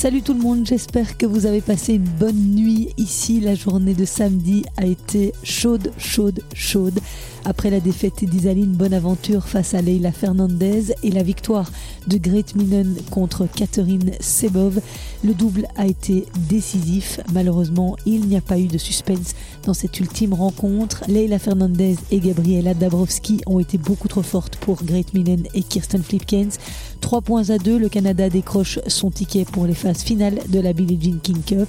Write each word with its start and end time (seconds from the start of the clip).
Salut 0.00 0.22
tout 0.22 0.32
le 0.32 0.40
monde, 0.40 0.66
j'espère 0.66 1.18
que 1.18 1.26
vous 1.26 1.44
avez 1.44 1.60
passé 1.60 1.92
une 1.92 2.08
bonne 2.08 2.54
nuit. 2.54 2.88
Ici, 2.96 3.38
la 3.38 3.54
journée 3.54 3.92
de 3.92 4.06
samedi 4.06 4.64
a 4.78 4.86
été 4.86 5.34
chaude, 5.42 5.92
chaude, 5.98 6.40
chaude. 6.54 6.98
Après 7.44 7.68
la 7.68 7.80
défaite 7.80 8.24
d'Isaline 8.24 8.72
Bonaventure 8.72 9.46
face 9.46 9.74
à 9.74 9.82
Leila 9.82 10.10
Fernandez 10.10 10.94
et 11.02 11.10
la 11.10 11.22
victoire 11.22 11.70
de 12.06 12.16
Great 12.16 12.54
Minen 12.54 12.96
contre 13.10 13.46
Catherine 13.46 14.12
Sebov, 14.20 14.80
le 15.22 15.34
double 15.34 15.68
a 15.76 15.86
été 15.86 16.24
décisif. 16.48 17.20
Malheureusement, 17.34 17.96
il 18.06 18.26
n'y 18.26 18.38
a 18.38 18.40
pas 18.40 18.58
eu 18.58 18.68
de 18.68 18.78
suspense 18.78 19.34
dans 19.64 19.74
cette 19.74 20.00
ultime 20.00 20.32
rencontre. 20.32 21.02
Leila 21.08 21.38
Fernandez 21.38 21.96
et 22.10 22.20
Gabriela 22.20 22.72
Dabrowski 22.72 23.42
ont 23.46 23.58
été 23.58 23.76
beaucoup 23.76 24.08
trop 24.08 24.22
fortes 24.22 24.56
pour 24.56 24.82
Great 24.82 25.12
Minen 25.12 25.44
et 25.52 25.62
Kirsten 25.62 26.02
Flipkens. 26.02 26.56
3 27.00 27.22
points 27.22 27.50
à 27.50 27.58
2, 27.58 27.78
le 27.78 27.88
Canada 27.88 28.28
décroche 28.28 28.78
son 28.86 29.10
ticket 29.10 29.44
pour 29.44 29.66
les 29.66 29.74
phases 29.74 30.02
finales 30.02 30.40
de 30.48 30.60
la 30.60 30.72
Billie 30.72 30.98
Jean 31.00 31.18
King 31.20 31.42
Cup. 31.44 31.68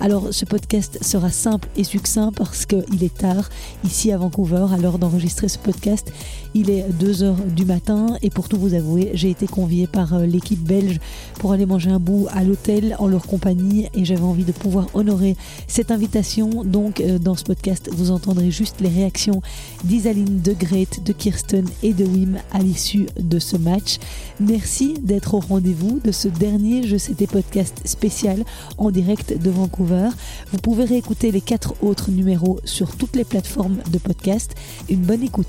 Alors 0.00 0.28
ce 0.32 0.44
podcast 0.44 0.98
sera 1.02 1.30
simple 1.30 1.68
et 1.76 1.84
succinct 1.84 2.32
parce 2.34 2.66
qu'il 2.66 3.04
est 3.04 3.16
tard 3.16 3.48
ici 3.84 4.10
à 4.10 4.16
Vancouver 4.18 4.66
à 4.72 4.76
l'heure 4.76 4.98
d'enregistrer 4.98 5.48
ce 5.48 5.58
podcast. 5.58 6.12
Il 6.54 6.70
est 6.70 6.84
2h 7.00 7.54
du 7.54 7.64
matin 7.64 8.16
et 8.20 8.28
pour 8.28 8.48
tout 8.48 8.58
vous 8.58 8.74
avouer, 8.74 9.10
j'ai 9.14 9.30
été 9.30 9.46
convié 9.46 9.86
par 9.86 10.14
euh, 10.14 10.26
l'équipe 10.26 10.62
belge 10.62 10.98
pour 11.38 11.52
aller 11.52 11.64
manger 11.64 11.90
un 11.90 12.00
bout 12.00 12.26
à 12.32 12.42
l'hôtel 12.42 12.96
en 12.98 13.06
leur 13.06 13.26
compagnie 13.26 13.88
et 13.94 14.04
j'avais 14.04 14.20
envie 14.22 14.44
de 14.44 14.52
pouvoir 14.52 14.88
honorer 14.94 15.36
cette 15.68 15.90
invitation. 15.90 16.64
Donc 16.64 17.00
euh, 17.00 17.18
dans 17.18 17.36
ce 17.36 17.44
podcast, 17.44 17.88
vous 17.92 18.10
entendrez 18.10 18.50
juste 18.50 18.80
les 18.80 18.88
réactions 18.88 19.40
d'Isaline, 19.84 20.42
de 20.42 20.52
Grete, 20.52 21.02
de 21.04 21.12
Kirsten 21.12 21.66
et 21.82 21.94
de 21.94 22.04
Wim 22.04 22.38
à 22.50 22.58
l'issue 22.58 23.06
de 23.18 23.38
ce 23.38 23.56
match. 23.56 23.98
Merci 24.40 24.71
d'être 24.80 25.34
au 25.34 25.40
rendez-vous 25.40 26.00
de 26.02 26.12
ce 26.12 26.28
dernier 26.28 26.86
Je 26.86 26.96
C'était 26.96 27.26
podcast 27.26 27.82
spécial 27.84 28.42
en 28.78 28.90
direct 28.90 29.36
de 29.38 29.50
Vancouver. 29.50 30.08
Vous 30.50 30.58
pouvez 30.58 30.84
réécouter 30.84 31.30
les 31.30 31.42
quatre 31.42 31.74
autres 31.82 32.10
numéros 32.10 32.58
sur 32.64 32.96
toutes 32.96 33.14
les 33.14 33.24
plateformes 33.24 33.78
de 33.90 33.98
podcast. 33.98 34.54
Une 34.88 35.00
bonne 35.00 35.22
écoute. 35.22 35.46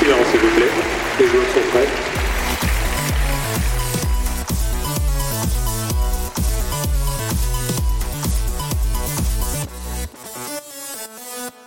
Les 0.00 1.26
sont 1.26 1.68
prêts. 1.70 2.05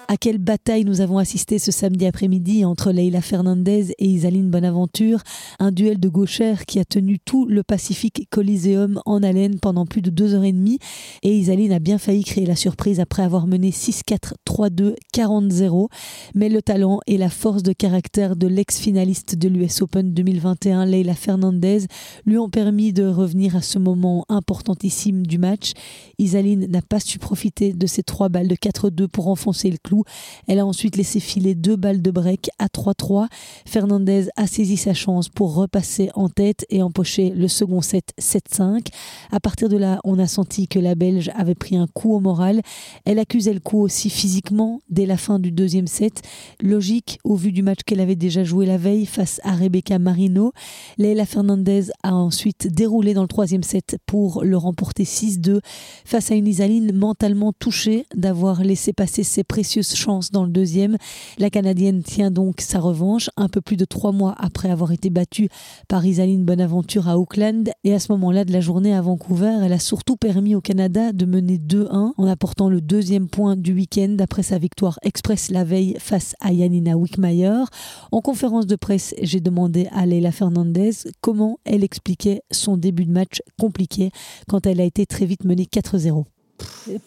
À 0.09 0.17
quelle 0.17 0.39
bataille 0.39 0.85
nous 0.85 1.01
avons 1.01 1.19
assisté 1.19 1.59
ce 1.59 1.71
samedi 1.71 2.07
après-midi 2.07 2.65
entre 2.65 2.91
Leila 2.91 3.21
Fernandez 3.21 3.93
et 3.99 4.07
Isaline 4.07 4.49
Bonaventure, 4.49 5.21
un 5.59 5.71
duel 5.71 5.99
de 5.99 6.09
gauchères 6.09 6.65
qui 6.65 6.79
a 6.79 6.83
tenu 6.83 7.19
tout 7.19 7.45
le 7.45 7.61
Pacific 7.61 8.27
Coliseum 8.31 8.99
en 9.05 9.21
haleine 9.21 9.59
pendant 9.59 9.85
plus 9.85 10.01
de 10.01 10.09
deux 10.09 10.33
heures 10.33 10.45
et 10.45 10.51
demie, 10.51 10.79
et 11.21 11.37
Isaline 11.37 11.71
a 11.71 11.77
bien 11.77 11.99
failli 11.99 12.23
créer 12.23 12.47
la 12.47 12.55
surprise 12.55 12.99
après 12.99 13.21
avoir 13.21 13.45
mené 13.45 13.69
6-4, 13.69 14.33
3-2, 14.47 14.95
40-0, 15.13 15.89
mais 16.33 16.49
le 16.49 16.63
talent 16.63 17.01
et 17.05 17.19
la 17.19 17.29
force 17.29 17.61
de 17.61 17.71
caractère 17.71 18.35
de 18.35 18.47
l'ex-finaliste 18.47 19.35
de 19.35 19.47
l'US 19.47 19.83
Open 19.83 20.11
2021, 20.11 20.87
Leila 20.87 21.13
Fernandez, 21.13 21.85
lui 22.25 22.39
ont 22.39 22.49
permis 22.49 22.93
de 22.93 23.05
revenir 23.05 23.55
à 23.55 23.61
ce 23.61 23.77
moment 23.77 24.25
importantissime 24.27 25.27
du 25.27 25.37
match. 25.37 25.73
Isaline 26.17 26.65
n'a 26.65 26.81
pas 26.81 26.99
su 26.99 27.19
profiter 27.19 27.73
de 27.73 27.85
ces 27.85 28.01
trois 28.01 28.29
balles 28.29 28.47
de 28.47 28.55
4-2 28.55 29.07
pour 29.07 29.27
enfoncer 29.27 29.69
le 29.69 29.77
clou 29.77 29.98
elle 30.47 30.59
a 30.59 30.65
ensuite 30.65 30.97
laissé 30.97 31.19
filer 31.19 31.55
deux 31.55 31.75
balles 31.75 32.01
de 32.01 32.11
break 32.11 32.49
à 32.59 32.67
3-3. 32.67 33.27
Fernandez 33.65 34.27
a 34.35 34.47
saisi 34.47 34.77
sa 34.77 34.93
chance 34.93 35.29
pour 35.29 35.53
repasser 35.55 36.09
en 36.15 36.29
tête 36.29 36.65
et 36.69 36.81
empocher 36.81 37.29
le 37.29 37.47
second 37.47 37.81
set 37.81 38.13
7-5. 38.19 38.87
À 39.31 39.39
partir 39.39 39.69
de 39.69 39.77
là, 39.77 39.99
on 40.03 40.19
a 40.19 40.27
senti 40.27 40.67
que 40.67 40.79
la 40.79 40.95
Belge 40.95 41.31
avait 41.35 41.55
pris 41.55 41.77
un 41.77 41.87
coup 41.87 42.13
au 42.13 42.19
moral. 42.19 42.61
Elle 43.05 43.19
accusait 43.19 43.53
le 43.53 43.59
coup 43.59 43.81
aussi 43.81 44.09
physiquement 44.09 44.81
dès 44.89 45.05
la 45.05 45.17
fin 45.17 45.39
du 45.39 45.51
deuxième 45.51 45.87
set. 45.87 46.21
Logique 46.61 47.19
au 47.23 47.35
vu 47.35 47.51
du 47.51 47.63
match 47.63 47.79
qu'elle 47.85 47.99
avait 47.99 48.15
déjà 48.15 48.43
joué 48.43 48.65
la 48.65 48.77
veille 48.77 49.05
face 49.05 49.39
à 49.43 49.53
Rebecca 49.53 49.99
Marino. 49.99 50.51
Leila 50.97 51.25
Fernandez 51.25 51.85
a 52.03 52.13
ensuite 52.13 52.67
déroulé 52.67 53.13
dans 53.13 53.21
le 53.21 53.27
troisième 53.27 53.63
set 53.63 53.97
pour 54.05 54.43
le 54.43 54.57
remporter 54.57 55.03
6-2 55.03 55.59
face 56.05 56.31
à 56.31 56.35
une 56.35 56.47
Isaline 56.47 56.93
mentalement 56.93 57.53
touchée 57.53 58.05
d'avoir 58.15 58.63
laissé 58.63 58.93
passer 58.93 59.23
ses 59.23 59.43
précieuses 59.43 59.88
chance 59.95 60.31
dans 60.31 60.43
le 60.43 60.49
deuxième. 60.49 60.97
La 61.37 61.49
Canadienne 61.49 62.03
tient 62.03 62.31
donc 62.31 62.61
sa 62.61 62.79
revanche 62.79 63.29
un 63.37 63.47
peu 63.47 63.61
plus 63.61 63.77
de 63.77 63.85
trois 63.85 64.11
mois 64.11 64.35
après 64.37 64.69
avoir 64.69 64.91
été 64.91 65.09
battue 65.09 65.49
par 65.87 66.05
Isaline 66.05 66.45
Bonaventure 66.45 67.07
à 67.07 67.17
Auckland. 67.17 67.69
Et 67.83 67.93
à 67.93 67.99
ce 67.99 68.11
moment-là 68.11 68.45
de 68.45 68.51
la 68.51 68.61
journée 68.61 68.93
à 68.93 69.01
Vancouver, 69.01 69.57
elle 69.63 69.73
a 69.73 69.79
surtout 69.79 70.17
permis 70.17 70.55
au 70.55 70.61
Canada 70.61 71.13
de 71.13 71.25
mener 71.25 71.57
2-1 71.57 72.13
en 72.17 72.27
apportant 72.27 72.69
le 72.69 72.81
deuxième 72.81 73.29
point 73.29 73.55
du 73.55 73.73
week-end 73.73 74.17
après 74.19 74.43
sa 74.43 74.57
victoire 74.57 74.99
express 75.01 75.51
la 75.51 75.63
veille 75.63 75.95
face 75.99 76.35
à 76.39 76.51
Yanina 76.51 76.97
Wickmayer. 76.97 77.63
En 78.11 78.21
conférence 78.21 78.67
de 78.67 78.75
presse, 78.75 79.13
j'ai 79.21 79.39
demandé 79.39 79.87
à 79.91 80.05
Leila 80.05 80.31
Fernandez 80.31 80.91
comment 81.21 81.59
elle 81.65 81.83
expliquait 81.83 82.41
son 82.51 82.77
début 82.77 83.05
de 83.05 83.11
match 83.11 83.41
compliqué 83.59 84.11
quand 84.47 84.65
elle 84.65 84.81
a 84.81 84.85
été 84.85 85.05
très 85.05 85.25
vite 85.25 85.43
menée 85.43 85.67
4-0. 85.71 86.25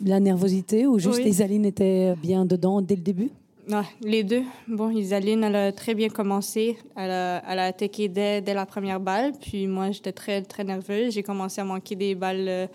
La 0.05 0.21
nervosité 0.21 0.87
ou 0.87 0.99
juste 0.99 1.25
Isaline 1.25 1.67
était 1.67 2.15
bien 2.17 2.45
dedans 2.45 2.81
dès 2.81 2.97
le 2.97 3.03
début? 3.03 3.31
Ah, 3.71 3.85
les 4.03 4.25
deux. 4.25 4.43
Bon, 4.67 4.91
Isaline, 4.91 5.45
elle 5.45 5.55
a 5.55 5.73
très 5.73 5.95
bien 5.95 6.09
commencé. 6.09 6.77
Elle 6.97 7.11
a, 7.13 7.43
elle 7.49 7.59
a 7.61 7.67
attaqué 7.67 8.09
dès, 8.09 8.41
dès, 8.41 8.55
la 8.55 8.67
première 8.67 8.99
balle. 8.99 9.33
Puis 9.41 9.69
moi, 9.69 9.93
j'étais 9.93 10.13
très, 10.13 10.43
très 10.43 10.65
nerveuse. 10.65 11.15
J'ai 11.15 11.23
commencé 11.23 11.61
à 11.61 11.65
manquer 11.65 11.95
des 11.95 12.17
balles 12.17 12.49
euh, 12.49 12.67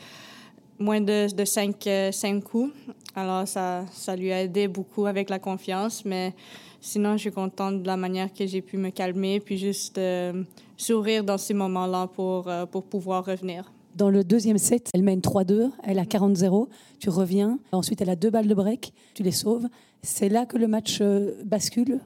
moins 0.80 1.02
de, 1.02 1.34
de 1.34 1.46
cinq, 1.46 1.86
euh, 1.88 2.12
cinq, 2.14 2.42
coups. 2.46 2.74
Alors, 3.16 3.46
ça, 3.48 3.84
ça 3.92 4.16
lui 4.16 4.32
a 4.32 4.42
aidé 4.44 4.70
beaucoup 4.70 5.06
avec 5.08 5.30
la 5.30 5.40
confiance. 5.40 6.06
Mais 6.06 6.34
sinon, 6.80 7.14
je 7.14 7.22
suis 7.22 7.32
contente 7.32 7.82
de 7.82 7.88
la 7.88 7.98
manière 7.98 8.32
que 8.34 8.46
j'ai 8.46 8.62
pu 8.62 8.78
me 8.78 8.90
calmer. 8.90 9.42
Puis 9.42 9.58
juste 9.58 9.98
euh, 9.98 10.42
sourire 10.78 11.26
dans 11.26 11.38
ces 11.38 11.54
moments-là 11.54 12.08
pour, 12.08 12.50
pour 12.72 12.84
pouvoir 12.84 13.26
revenir. 13.26 13.70
Dans 13.98 14.12
le 14.12 14.24
deuxième 14.24 14.60
set, 14.60 14.92
elle 14.94 15.02
mène 15.02 15.22
3-2, 15.22 15.72
elle 15.84 15.98
a 15.98 16.04
40-0, 16.04 16.68
tu 17.00 17.10
reviens. 17.10 17.58
Ensuite, 17.72 18.00
elle 18.00 18.12
a 18.12 18.16
deux 18.16 18.30
balles 18.30 18.48
de 18.48 18.54
break, 18.54 18.94
tu 19.16 19.24
les 19.24 19.32
sauves. 19.32 19.68
C'est 20.04 20.30
là 20.30 20.46
que 20.46 20.56
le 20.56 20.68
match 20.68 21.00
euh, 21.02 21.32
bascule? 21.44 22.00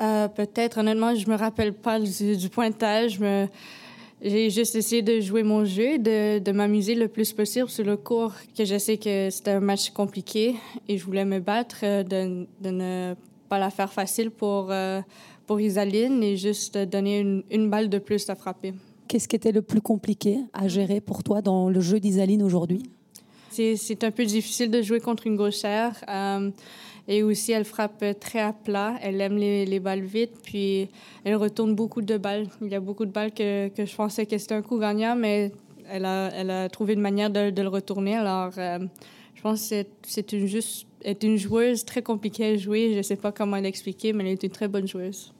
Euh, 0.00 0.28
Peut-être. 0.28 0.78
Honnêtement, 0.78 1.14
je 1.14 1.28
me 1.28 1.34
rappelle 1.34 1.74
pas 1.74 2.00
du, 2.00 2.48
pointage. 2.48 3.20
J'ai 4.22 4.48
juste 4.48 4.76
essayé 4.76 5.02
de 5.02 5.20
jouer 5.20 5.42
mon 5.42 5.66
jeu, 5.66 5.98
de, 5.98 6.38
de 6.38 6.52
m'amuser 6.52 6.94
le 6.94 7.08
plus 7.08 7.34
possible 7.34 7.68
sur 7.68 7.84
le 7.84 7.98
cours, 7.98 8.32
que 8.56 8.64
je 8.64 8.78
sais 8.78 8.96
que 8.96 9.28
c'était 9.28 9.50
un 9.50 9.60
match 9.60 9.90
compliqué 9.90 10.56
et 10.88 10.96
je 10.96 11.04
voulais 11.04 11.26
me 11.26 11.38
battre, 11.38 11.80
euh, 11.82 12.02
de, 12.02 12.46
de 12.62 12.70
ne 12.70 13.14
pas 13.50 13.58
la 13.58 13.68
faire 13.68 13.92
facile 13.92 14.30
pour, 14.30 14.72
pour 15.46 15.60
Isaline 15.60 16.22
et 16.22 16.38
juste 16.38 16.78
donner 16.78 17.20
une, 17.20 17.42
une 17.50 17.68
balle 17.68 17.90
de 17.90 17.98
plus 17.98 18.30
à 18.30 18.34
frapper. 18.34 18.72
Qu'est-ce 19.08 19.26
qui 19.26 19.36
était 19.36 19.52
le 19.52 19.62
plus 19.62 19.80
compliqué 19.80 20.40
à 20.52 20.68
gérer 20.68 21.00
pour 21.00 21.22
toi 21.22 21.40
dans 21.40 21.70
le 21.70 21.80
jeu 21.80 21.98
d'Isaline 21.98 22.42
aujourd'hui? 22.42 22.82
C'est 23.50 24.04
un 24.04 24.10
peu 24.10 24.24
difficile 24.24 24.70
de 24.70 24.82
jouer 24.82 25.00
contre 25.00 25.26
une 25.26 25.36
gauchère. 25.36 25.94
Euh, 26.08 26.50
et 27.08 27.22
aussi, 27.22 27.52
elle 27.52 27.64
frappe 27.64 28.04
très 28.20 28.40
à 28.40 28.52
plat. 28.52 28.96
Elle 29.02 29.20
aime 29.22 29.36
les, 29.36 29.64
les, 29.64 29.80
balles 29.80 30.04
vite. 30.04 30.32
Puis, 30.44 30.88
elle 31.24 31.36
retourne 31.36 31.74
beaucoup 31.74 32.02
de 32.02 32.18
balles. 32.18 32.48
Il 32.60 32.68
y 32.68 32.74
a 32.74 32.80
beaucoup 32.80 33.06
de 33.06 33.10
balles 33.10 33.32
que, 33.32 33.70
je 33.76 33.96
pensais 33.96 34.26
que 34.26 34.36
c'était 34.36 34.54
un 34.54 34.62
coup 34.62 34.78
gagnant, 34.78 35.16
mais 35.16 35.52
elle 35.90 36.04
a, 36.04 36.68
trouvé 36.68 36.92
une 36.92 37.00
manière 37.00 37.30
de, 37.30 37.50
le 37.50 37.68
retourner. 37.68 38.14
Alors, 38.14 38.52
euh, 38.58 38.78
je 39.34 39.40
pense 39.40 39.70
que 39.70 39.84
c'est 40.02 40.32
une, 40.32 40.46
une 41.22 41.36
joueuse 41.38 41.84
très 41.86 42.02
compliquée 42.02 42.44
à 42.44 42.56
jouer. 42.56 42.90
Je 42.92 42.98
ne 42.98 43.02
sais 43.02 43.16
pas 43.16 43.32
comment 43.32 43.56
l'expliquer, 43.56 44.12
mais 44.12 44.24
elle 44.24 44.32
est 44.32 44.42
une 44.42 44.50
très 44.50 44.68
bonne 44.68 44.86
joueuse. 44.86 45.32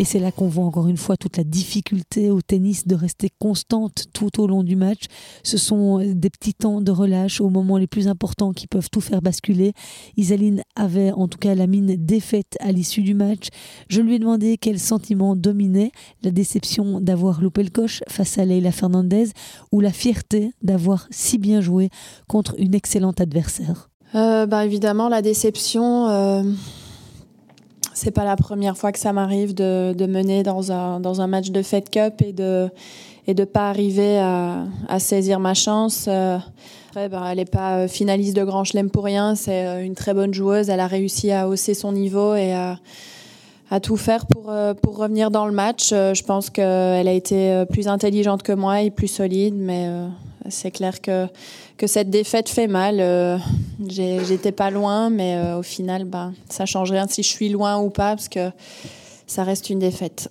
Et 0.00 0.04
c'est 0.04 0.18
là 0.18 0.32
qu'on 0.32 0.48
voit 0.48 0.64
encore 0.64 0.88
une 0.88 0.96
fois 0.96 1.18
toute 1.18 1.36
la 1.36 1.44
difficulté 1.44 2.30
au 2.30 2.40
tennis 2.40 2.86
de 2.86 2.94
rester 2.94 3.28
constante 3.38 4.06
tout 4.14 4.40
au 4.40 4.46
long 4.46 4.62
du 4.62 4.74
match. 4.74 5.04
Ce 5.42 5.58
sont 5.58 5.98
des 5.98 6.30
petits 6.30 6.54
temps 6.54 6.80
de 6.80 6.90
relâche 6.90 7.42
au 7.42 7.50
moment 7.50 7.76
les 7.76 7.86
plus 7.86 8.08
importants 8.08 8.54
qui 8.54 8.66
peuvent 8.66 8.88
tout 8.90 9.02
faire 9.02 9.20
basculer. 9.20 9.74
Isaline 10.16 10.62
avait 10.74 11.12
en 11.12 11.28
tout 11.28 11.36
cas 11.36 11.54
la 11.54 11.66
mine 11.66 11.96
défaite 11.98 12.56
à 12.60 12.72
l'issue 12.72 13.02
du 13.02 13.12
match. 13.12 13.48
Je 13.90 14.00
lui 14.00 14.14
ai 14.14 14.18
demandé 14.18 14.56
quel 14.58 14.78
sentiment 14.78 15.36
dominait, 15.36 15.92
la 16.22 16.30
déception 16.30 17.02
d'avoir 17.02 17.42
loupé 17.42 17.62
le 17.62 17.68
coche 17.68 18.00
face 18.08 18.38
à 18.38 18.46
Leila 18.46 18.72
Fernandez 18.72 19.26
ou 19.70 19.80
la 19.80 19.92
fierté 19.92 20.52
d'avoir 20.62 21.08
si 21.10 21.36
bien 21.36 21.60
joué 21.60 21.90
contre 22.26 22.54
une 22.56 22.74
excellente 22.74 23.20
adversaire. 23.20 23.90
Euh, 24.14 24.46
bah 24.46 24.64
évidemment 24.64 25.10
la 25.10 25.20
déception. 25.20 26.08
Euh 26.08 26.42
c'est 27.94 28.10
pas 28.10 28.24
la 28.24 28.36
première 28.36 28.76
fois 28.76 28.92
que 28.92 28.98
ça 28.98 29.12
m'arrive 29.12 29.54
de, 29.54 29.94
de, 29.96 30.06
mener 30.06 30.42
dans 30.42 30.72
un, 30.72 31.00
dans 31.00 31.20
un 31.20 31.26
match 31.26 31.50
de 31.50 31.62
Fed 31.62 31.90
Cup 31.90 32.22
et 32.24 32.32
de 32.32 32.70
et 33.26 33.34
de 33.34 33.44
pas 33.44 33.68
arriver 33.68 34.18
à, 34.18 34.64
à 34.88 34.98
saisir 34.98 35.38
ma 35.40 35.54
chance. 35.54 36.06
Euh, 36.08 36.38
ben, 36.94 37.22
elle 37.30 37.36
n'est 37.36 37.44
pas 37.44 37.76
euh, 37.76 37.88
finaliste 37.88 38.34
de 38.34 38.42
Grand 38.42 38.64
Chelem 38.64 38.90
pour 38.90 39.04
rien. 39.04 39.34
C'est 39.34 39.66
euh, 39.66 39.84
une 39.84 39.94
très 39.94 40.14
bonne 40.14 40.34
joueuse. 40.34 40.68
Elle 40.68 40.80
a 40.80 40.86
réussi 40.86 41.30
à 41.30 41.48
hausser 41.48 41.74
son 41.74 41.92
niveau 41.92 42.34
et 42.34 42.52
à, 42.52 42.78
à 43.70 43.78
tout 43.78 43.96
faire 43.96 44.26
pour, 44.26 44.52
pour 44.82 44.96
revenir 44.96 45.30
dans 45.30 45.46
le 45.46 45.52
match. 45.52 45.90
Je 45.90 46.22
pense 46.24 46.50
qu'elle 46.50 47.06
a 47.06 47.12
été 47.12 47.64
plus 47.70 47.86
intelligente 47.86 48.42
que 48.42 48.52
moi 48.52 48.82
et 48.82 48.90
plus 48.90 49.06
solide, 49.06 49.54
mais 49.56 49.88
c'est 50.48 50.70
clair 50.70 51.00
que, 51.00 51.26
que 51.76 51.86
cette 51.86 52.10
défaite 52.10 52.48
fait 52.48 52.66
mal. 52.66 53.40
J'étais 53.88 54.52
pas 54.52 54.70
loin, 54.70 55.10
mais 55.10 55.54
au 55.54 55.62
final, 55.62 56.04
bah, 56.04 56.32
ça 56.48 56.66
change 56.66 56.90
rien 56.90 57.06
si 57.08 57.22
je 57.22 57.28
suis 57.28 57.48
loin 57.48 57.78
ou 57.78 57.90
pas, 57.90 58.14
parce 58.16 58.28
que 58.28 58.50
ça 59.26 59.44
reste 59.44 59.70
une 59.70 59.78
défaite. 59.78 60.30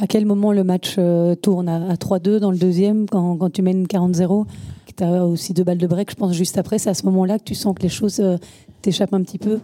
À 0.00 0.06
quel 0.06 0.26
moment 0.26 0.52
le 0.52 0.64
match 0.64 0.96
tourne? 1.42 1.68
À 1.68 1.94
3-2 1.94 2.38
dans 2.38 2.50
le 2.50 2.58
deuxième, 2.58 3.08
quand, 3.08 3.36
quand 3.36 3.50
tu 3.50 3.62
mènes 3.62 3.84
40-0 3.86 4.46
tu 4.96 5.04
as 5.04 5.24
aussi 5.24 5.52
deux 5.52 5.64
balles 5.64 5.78
de 5.78 5.86
break, 5.86 6.10
je 6.10 6.16
pense, 6.16 6.34
juste 6.34 6.58
après. 6.58 6.78
C'est 6.78 6.90
à 6.90 6.94
ce 6.94 7.04
moment-là 7.06 7.38
que 7.38 7.44
tu 7.44 7.54
sens 7.54 7.74
que 7.74 7.82
les 7.82 7.88
choses 7.88 8.20
euh, 8.82 8.90
t'échappent 8.90 9.14
un 9.14 9.22
petit 9.22 9.38
peu 9.38 9.60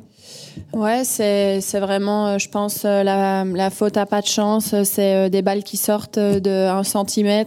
Ouais, 0.72 1.02
c'est, 1.04 1.60
vraiment, 1.74 2.26
euh, 2.26 2.38
je 2.38 2.48
pense, 2.48 2.84
euh, 2.84 3.02
la, 3.02 3.44
la, 3.44 3.70
faute 3.70 3.96
à 3.96 4.06
pas 4.06 4.20
de 4.20 4.26
chance. 4.26 4.74
C'est 4.84 5.30
des 5.30 5.42
balles 5.42 5.62
qui 5.62 5.76
sortent 5.76 6.18
de 6.18 6.66
1 6.68 6.82
cm, 6.82 7.44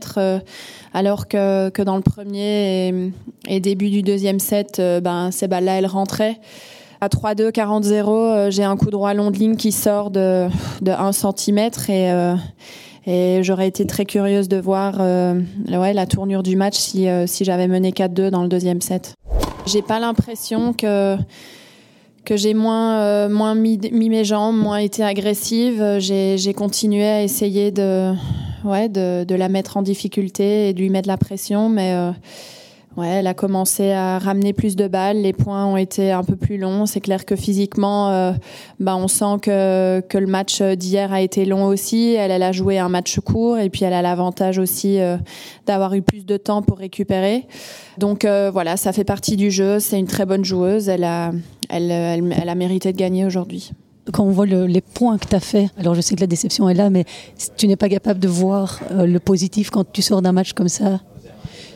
alors 0.94 1.28
que, 1.28 1.70
que 1.70 1.82
dans 1.82 1.96
le 1.96 2.02
premier 2.02 3.12
et, 3.48 3.60
début 3.60 3.90
du 3.90 4.02
deuxième 4.02 4.40
set, 4.40 4.82
ben, 5.04 5.30
ces 5.32 5.48
balles-là, 5.48 5.78
elles 5.78 5.88
rentraient. 5.88 6.40
À 7.02 7.08
3-2, 7.08 7.52
40-0, 7.52 8.52
j'ai 8.52 8.64
un 8.64 8.78
coup 8.78 8.92
droit 8.92 9.14
long 9.14 9.32
de 9.32 9.38
ligne 9.38 9.56
qui 9.56 9.72
sort 9.72 10.12
de, 10.12 10.48
de 10.82 10.92
1 10.92 11.12
cm 11.12 11.70
et 11.90 12.12
et 13.08 13.42
j'aurais 13.44 13.68
été 13.68 13.86
très 13.88 14.06
curieuse 14.06 14.48
de 14.48 14.58
voir 14.58 14.98
euh, 15.00 15.42
ouais, 15.70 15.94
la 15.94 16.06
tournure 16.06 16.44
du 16.44 16.56
match 16.56 16.78
si, 16.78 17.08
euh, 17.08 17.26
si 17.26 17.44
j'avais 17.46 17.68
mené 17.68 17.92
4-2 17.92 18.30
dans 18.30 18.44
le 18.44 18.50
deuxième 18.50 18.82
set. 18.82 19.16
J'ai 19.66 19.82
pas 19.82 20.00
l'impression 20.00 20.74
que 20.74 21.18
que 22.26 22.38
j'ai 22.38 22.54
moins 22.54 23.00
euh, 23.00 23.30
moins 23.30 23.56
mis, 23.56 23.80
mes 23.92 24.24
jambes, 24.24 24.58
moins 24.58 24.78
été 24.78 25.04
agressive. 25.04 25.98
J'ai 26.00 26.54
continué 26.54 27.06
à 27.06 27.24
essayer 27.24 27.72
de 27.72 28.14
ouais 28.64 28.90
de, 28.90 29.24
de, 29.24 29.36
la 29.36 29.50
mettre 29.50 29.78
en 29.78 29.82
difficulté 29.82 30.70
et 30.70 30.74
de 30.74 30.80
lui 30.80 30.90
mettre 30.90 31.08
la 31.08 31.18
pression, 31.18 31.70
mais 31.70 31.96
Ouais, 32.98 33.08
elle 33.08 33.28
a 33.28 33.34
commencé 33.34 33.92
à 33.92 34.20
ramener 34.20 34.52
plus 34.52 34.76
de 34.76 34.86
balles. 34.86 35.22
Les 35.22 35.32
points 35.32 35.66
ont 35.66 35.78
été 35.78 36.12
un 36.12 36.26
peu 36.26 36.36
plus 36.36 36.58
longs. 36.58 36.86
C'est 36.86 37.00
clair 37.00 37.24
que 37.24 37.38
physiquement, 37.38 38.10
euh, 38.10 38.34
bah, 38.82 38.98
on 38.98 39.08
sent 39.08 39.40
que, 39.42 40.02
que 40.02 40.18
le 40.18 40.28
match 40.28 40.62
d'hier 40.62 41.14
a 41.14 41.22
été 41.22 41.46
long 41.46 41.66
aussi. 41.68 42.16
Elle, 42.16 42.44
a 42.44 42.52
joué 42.52 42.80
un 42.80 42.90
match 42.90 43.18
court 43.22 43.60
et 43.60 43.70
puis 43.70 43.86
elle 43.86 43.94
a 43.94 44.02
l'avantage 44.02 44.60
aussi 44.60 45.00
euh, 45.00 45.16
d'avoir 45.66 45.94
eu 45.94 46.02
plus 46.02 46.26
de 46.26 46.36
temps 46.36 46.62
pour 46.62 46.80
récupérer. 46.80 47.48
Donc 47.98 48.26
euh, 48.26 48.52
voilà, 48.52 48.76
ça 48.76 48.92
fait 48.92 49.06
partie 49.06 49.38
du 49.38 49.52
jeu. 49.52 49.80
C'est 49.80 49.98
une 49.98 50.08
très 50.08 50.26
bonne 50.26 50.44
joueuse. 50.44 50.90
Elle 50.90 51.06
a, 51.06 51.32
elle, 51.70 51.92
a 51.92 52.56
mérité 52.56 52.92
de 52.92 52.98
gagner 52.98 53.26
aujourd'hui 53.26 53.72
quand 54.12 54.24
on 54.24 54.32
voit 54.32 54.48
les 54.48 54.82
points 54.82 55.20
que 55.20 55.28
tu 55.28 55.36
as 55.36 55.40
fait, 55.40 55.70
alors 55.78 55.94
je 55.94 56.02
sais 56.02 56.16
que 56.16 56.22
la 56.22 56.28
déception 56.28 56.68
est 56.68 56.74
là, 56.74 56.90
mais 56.90 57.06
tu 57.56 57.68
n'es 57.68 57.76
pas 57.76 57.88
capable 57.88 58.20
de 58.20 58.28
voir 58.28 58.80
le 58.90 59.20
positif 59.20 59.70
quand 59.70 59.90
tu 59.90 60.02
sors 60.02 60.24
d'un 60.24 60.32
match 60.32 60.54
comme 60.54 60.68
ça 60.68 61.00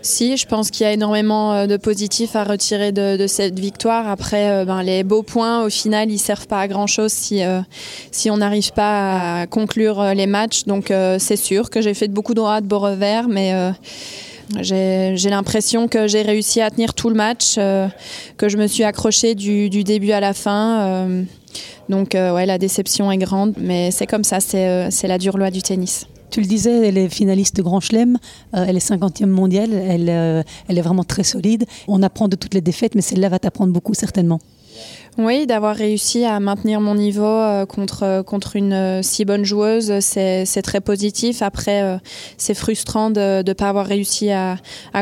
si, 0.06 0.38
je 0.38 0.46
pense 0.46 0.70
qu'il 0.70 0.86
y 0.86 0.90
a 0.90 0.94
énormément 0.94 1.54
euh, 1.54 1.68
de 1.68 1.78
positifs 1.78 2.36
à 2.36 2.44
retirer 2.44 2.92
de, 2.92 3.26
cette 3.28 3.60
victoire. 3.60 4.08
Après, 4.08 4.52
euh, 4.52 4.66
ben, 4.66 4.84
les 4.84 5.04
beaux 5.04 5.24
points, 5.24 5.66
au 5.66 5.70
final, 5.70 6.12
ils 6.12 6.20
servent 6.20 6.48
pas 6.48 6.62
à 6.62 6.68
grand 6.68 6.88
chose 6.88 7.12
si, 7.12 7.44
euh, 7.44 7.62
si 8.12 8.30
on 8.30 8.38
n'arrive 8.38 8.72
pas 8.72 9.42
à 9.42 9.48
conclure 9.48 10.14
les 10.14 10.28
matchs. 10.28 10.66
Donc, 10.66 10.94
c'est 11.20 11.36
sûr 11.36 11.70
que 11.70 11.82
j'ai 11.82 11.94
fait 11.94 12.08
beaucoup 12.08 12.34
de 12.34 12.40
droits 12.40 12.62
de 12.62 12.68
beau 12.68 12.80
revers, 12.80 13.28
mais 13.28 13.54
j'ai 14.62 15.30
l'impression 15.30 15.88
que 15.88 16.08
j'ai 16.08 16.22
réussi 16.22 16.62
à 16.62 16.70
tenir 16.70 16.94
tout 16.94 17.10
le 17.10 17.16
match, 17.16 17.56
que 17.56 18.50
je 18.50 18.58
me 18.58 18.68
suis 18.68 18.84
accrochée 18.84 19.36
du, 19.36 19.70
du 19.70 19.84
début 19.84 20.12
à 20.12 20.20
la 20.20 20.34
fin. 20.34 21.08
donc, 21.90 22.10
ouais, 22.14 22.46
la 22.46 22.58
déception 22.58 23.12
est 23.12 23.18
grande, 23.18 23.54
mais 23.58 23.92
c'est 23.92 24.08
comme 24.08 24.24
ça, 24.24 24.40
c'est 24.40 25.08
la 25.08 25.18
dure 25.18 25.38
loi 25.38 25.52
du 25.52 25.62
tennis. 25.62 26.08
Tu 26.36 26.42
le 26.42 26.48
disais, 26.48 26.90
elle 26.90 26.98
est 26.98 27.08
finaliste 27.08 27.56
de 27.56 27.62
Grand 27.62 27.80
Chelem, 27.80 28.18
euh, 28.56 28.66
elle 28.68 28.76
est 28.76 28.86
50e 28.86 29.28
mondiale, 29.28 29.72
elle, 29.72 30.10
euh, 30.10 30.44
elle 30.68 30.78
est 30.78 30.82
vraiment 30.82 31.06
très 31.06 31.24
solide. 31.24 31.64
On 31.88 32.04
apprend 32.04 32.28
de 32.28 32.36
toutes 32.36 32.54
les 32.54 32.60
défaites, 32.60 32.94
mais 32.94 33.00
celle-là 33.00 33.30
va 33.30 33.40
t'apprendre 33.40 33.72
beaucoup 33.72 33.94
certainement. 33.94 34.42
Oui, 35.18 35.48
d'avoir 35.48 35.78
réussi 35.78 36.26
à 36.26 36.42
maintenir 36.42 36.82
mon 36.82 36.96
niveau 36.96 37.24
euh, 37.24 37.66
contre, 37.66 38.22
contre 38.24 38.58
une 38.58 39.02
si 39.02 39.24
bonne 39.24 39.46
joueuse, 39.46 40.02
c'est 40.02 40.62
très 40.62 40.82
positif. 40.82 41.42
Après, 41.42 42.02
c'est 42.36 42.54
frustrant 42.54 43.12
de 43.12 43.42
ne 43.42 43.54
pas 43.54 43.70
avoir 43.70 43.86
réussi 43.86 44.30
à, 44.30 44.58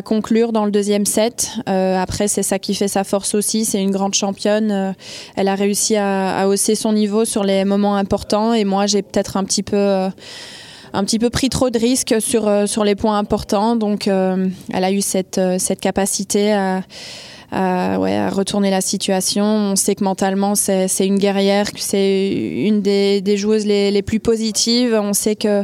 conclure 0.05 0.51
dans 0.51 0.65
le 0.65 0.71
deuxième 0.71 1.07
set. 1.07 1.49
après, 1.65 2.27
c'est 2.27 2.43
ça 2.43 2.59
qui 2.59 2.75
fait 2.75 2.87
sa 2.87 3.03
force 3.03 3.33
aussi. 3.33 3.65
C'est 3.65 3.81
une 3.81 3.89
grande 3.89 4.13
championne. 4.13 4.93
elle 5.35 5.47
a 5.47 5.55
réussi 5.55 5.95
à, 5.95 6.47
hausser 6.47 6.75
son 6.75 6.93
niveau 6.93 7.25
sur 7.25 7.43
les 7.43 7.65
moments 7.65 7.95
importants 7.95 8.53
et 8.53 8.65
moi, 8.65 8.85
j'ai 8.85 9.01
peut-être 9.01 9.35
un 9.35 9.43
petit 9.45 9.63
peu 9.63 10.11
un 10.93 11.03
petit 11.03 11.19
peu 11.19 11.29
pris 11.29 11.49
trop 11.49 11.69
de 11.69 11.79
risques 11.79 12.15
sur, 12.19 12.47
euh, 12.47 12.67
sur 12.67 12.83
les 12.83 12.95
points 12.95 13.17
importants. 13.17 13.75
Donc, 13.75 14.07
euh, 14.07 14.47
elle 14.71 14.83
a 14.83 14.91
eu 14.91 15.01
cette, 15.01 15.39
euh, 15.39 15.57
cette 15.59 15.81
capacité 15.81 16.53
à, 16.53 16.81
retourner 17.51 18.71
la 18.71 18.81
situation. 18.81 19.45
On 19.45 19.75
sait 19.75 19.93
que 19.93 20.03
mentalement, 20.03 20.55
c'est 20.55 20.87
une 21.01 21.19
guerrière, 21.19 21.71
que 21.71 21.79
c'est 21.79 22.31
une 22.31 22.81
des, 22.81 23.37
joueuses 23.37 23.67
les, 23.67 24.01
plus 24.01 24.19
positives. 24.19 24.99
On 24.99 25.13
sait 25.13 25.35
que 25.35 25.63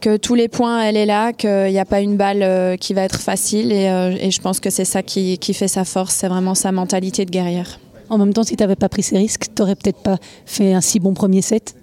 que 0.00 0.16
tous 0.16 0.34
les 0.34 0.48
points, 0.48 0.82
elle 0.82 0.96
est 0.96 1.04
là, 1.04 1.34
qu'il 1.34 1.70
n'y 1.72 1.78
a 1.78 1.84
pas 1.84 2.00
une 2.00 2.16
balle 2.16 2.78
qui 2.78 2.94
va 2.94 3.02
être 3.02 3.20
facile. 3.20 3.70
Et, 3.70 3.84
et 4.18 4.30
je 4.30 4.40
pense 4.40 4.58
que 4.60 4.70
c'est 4.70 4.86
ça 4.86 5.02
qui, 5.02 5.36
qui 5.36 5.52
fait 5.52 5.68
sa 5.68 5.84
force, 5.84 6.14
c'est 6.14 6.28
vraiment 6.28 6.54
sa 6.54 6.72
mentalité 6.72 7.26
de 7.26 7.30
guerrière. 7.30 7.78
En 8.08 8.16
même 8.16 8.32
temps, 8.32 8.42
si 8.42 8.56
tu 8.56 8.62
n'avais 8.62 8.76
pas 8.76 8.88
pris 8.88 9.02
ces 9.02 9.18
risques, 9.18 9.48
tu 9.54 9.60
n'aurais 9.60 9.76
peut-être 9.76 10.02
pas 10.02 10.16
fait 10.46 10.72
un 10.72 10.80
si 10.80 11.00
bon 11.00 11.12
premier 11.12 11.42
set 11.42 11.74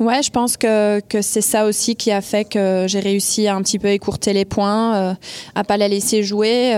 Ouais, 0.00 0.22
je 0.22 0.30
pense 0.30 0.56
que, 0.56 1.00
c'est 1.20 1.40
ça 1.40 1.64
aussi 1.66 1.96
qui 1.96 2.10
a 2.10 2.20
fait 2.20 2.44
que 2.44 2.86
j'ai 2.88 3.00
réussi 3.00 3.46
à 3.46 3.54
un 3.54 3.62
petit 3.62 3.78
peu 3.78 3.88
écourter 3.88 4.32
les 4.32 4.44
points, 4.44 4.96
euh, 4.96 5.14
à 5.54 5.64
pas 5.64 5.76
la 5.76 5.88
laisser 5.88 6.22
jouer. 6.22 6.74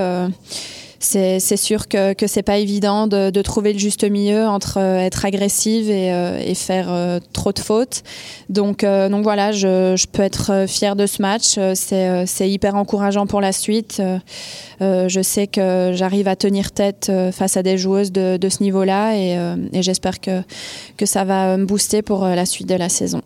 C'est 1.00 1.56
sûr 1.56 1.86
que, 1.86 2.12
que 2.12 2.26
c'est 2.26 2.42
pas 2.42 2.58
évident 2.58 3.06
de, 3.06 3.42
trouver 3.42 3.72
le 3.72 3.78
juste 3.78 4.04
milieu 4.08 4.46
entre 4.46 4.78
euh, 4.78 4.98
être 4.98 5.24
agressive 5.24 5.90
et, 5.90 6.12
euh, 6.12 6.54
faire 6.54 6.88
euh, 6.90 7.20
trop 7.32 7.52
de 7.52 7.58
fautes. 7.60 8.02
Donc, 8.48 8.82
voilà, 8.82 9.52
je, 9.52 10.06
peux 10.06 10.22
être 10.22 10.66
fière 10.66 10.96
de 10.96 11.06
ce 11.06 11.22
match. 11.22 11.58
C'est 11.74 12.50
hyper 12.50 12.74
encourageant 12.74 13.26
pour 13.26 13.40
la 13.40 13.52
suite. 13.52 14.02
je 14.80 15.20
sais 15.22 15.46
que 15.46 15.92
j'arrive 15.94 16.28
à 16.28 16.36
tenir 16.36 16.72
tête 16.72 17.12
face 17.32 17.56
à 17.56 17.62
des 17.62 17.78
joueuses 17.78 18.12
de, 18.12 18.48
ce 18.48 18.62
niveau-là 18.62 19.14
et, 19.16 19.82
j'espère 19.82 20.20
que 20.20 21.06
ça 21.06 21.24
va 21.24 21.56
me 21.56 21.64
booster 21.64 22.02
pour 22.02 22.24
la 22.24 22.46
suite 22.46 22.68
de 22.68 22.74
la 22.74 22.88
saison. 22.88 23.20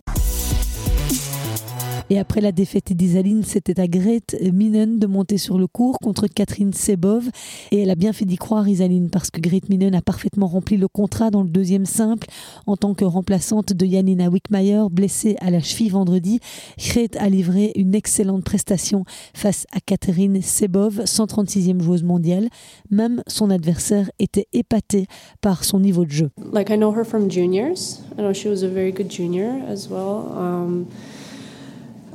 Et 2.13 2.19
après 2.19 2.41
la 2.41 2.51
défaite 2.51 2.93
d'Isaline, 2.93 3.41
c'était 3.41 3.79
à 3.79 3.87
Grete 3.87 4.35
Minen 4.39 4.99
de 4.99 5.07
monter 5.07 5.39
sur 5.39 5.57
le 5.57 5.65
cours 5.65 5.97
contre 5.97 6.27
Catherine 6.27 6.71
Sebov. 6.71 7.27
Et 7.71 7.79
elle 7.79 7.89
a 7.89 7.95
bien 7.95 8.13
fait 8.13 8.25
d'y 8.25 8.35
croire, 8.35 8.69
Isaline, 8.69 9.09
parce 9.09 9.31
que 9.31 9.41
Grete 9.41 9.67
Minen 9.67 9.95
a 9.95 10.01
parfaitement 10.03 10.45
rempli 10.45 10.77
le 10.77 10.87
contrat 10.87 11.31
dans 11.31 11.41
le 11.41 11.49
deuxième 11.49 11.87
simple 11.87 12.27
en 12.67 12.77
tant 12.77 12.93
que 12.93 13.03
remplaçante 13.03 13.73
de 13.73 13.83
Janina 13.87 14.29
Wickmayer, 14.29 14.83
blessée 14.91 15.37
à 15.41 15.49
la 15.49 15.59
cheville 15.59 15.89
vendredi. 15.89 16.39
Grete 16.77 17.15
a 17.15 17.29
livré 17.29 17.71
une 17.75 17.95
excellente 17.95 18.43
prestation 18.43 19.05
face 19.33 19.65
à 19.71 19.79
Catherine 19.79 20.39
Sebov, 20.39 21.05
136e 21.05 21.81
joueuse 21.81 22.03
mondiale. 22.03 22.49
Même 22.91 23.23
son 23.25 23.49
adversaire 23.49 24.11
était 24.19 24.45
épaté 24.53 25.07
par 25.41 25.63
son 25.63 25.79
niveau 25.79 26.05
de 26.05 26.11
jeu. 26.11 26.29
Like 26.51 26.69
I 26.69 26.77
know 26.77 26.93
her 26.95 27.03
from 27.03 27.31
juniors. 27.31 28.03
I 28.19 28.21
know 28.21 28.33
she 28.33 28.49
was 28.49 28.63
a 28.63 28.69
very 28.69 28.91
good 28.91 29.09
junior 29.09 29.63
as 29.67 29.87
well. 29.89 30.31
Um, 30.37 30.85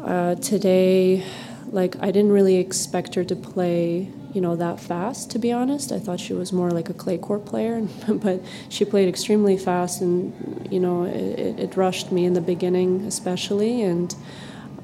Uh, 0.05 0.35
today, 0.37 1.25
like 1.71 1.97
I 2.01 2.11
didn't 2.11 2.33
really 2.33 2.57
expect 2.57 3.15
her 3.15 3.25
to 3.25 3.37
play, 3.37 4.09
you 4.33 4.41
know, 4.41 4.57
that 4.57 4.81
fast. 4.81 5.31
To 5.33 5.39
be 5.39 5.53
honest, 5.53 5.93
I 5.93 5.99
thought 5.99 6.21
she 6.21 6.33
was 6.33 6.53
more 6.53 6.71
like 6.71 6.89
a 6.89 6.95
clay 6.95 7.19
court 7.19 7.45
player, 7.45 7.81
but 8.09 8.43
she 8.69 8.85
played 8.85 9.09
extremely 9.09 9.57
fast, 9.57 10.01
and 10.01 10.69
you 10.71 10.81
know, 10.81 11.05
it, 11.05 11.59
it 11.59 11.77
rushed 11.77 12.13
me 12.13 12.25
in 12.25 12.35
the 12.35 12.41
beginning, 12.41 13.03
especially, 13.03 13.83
and. 13.83 14.15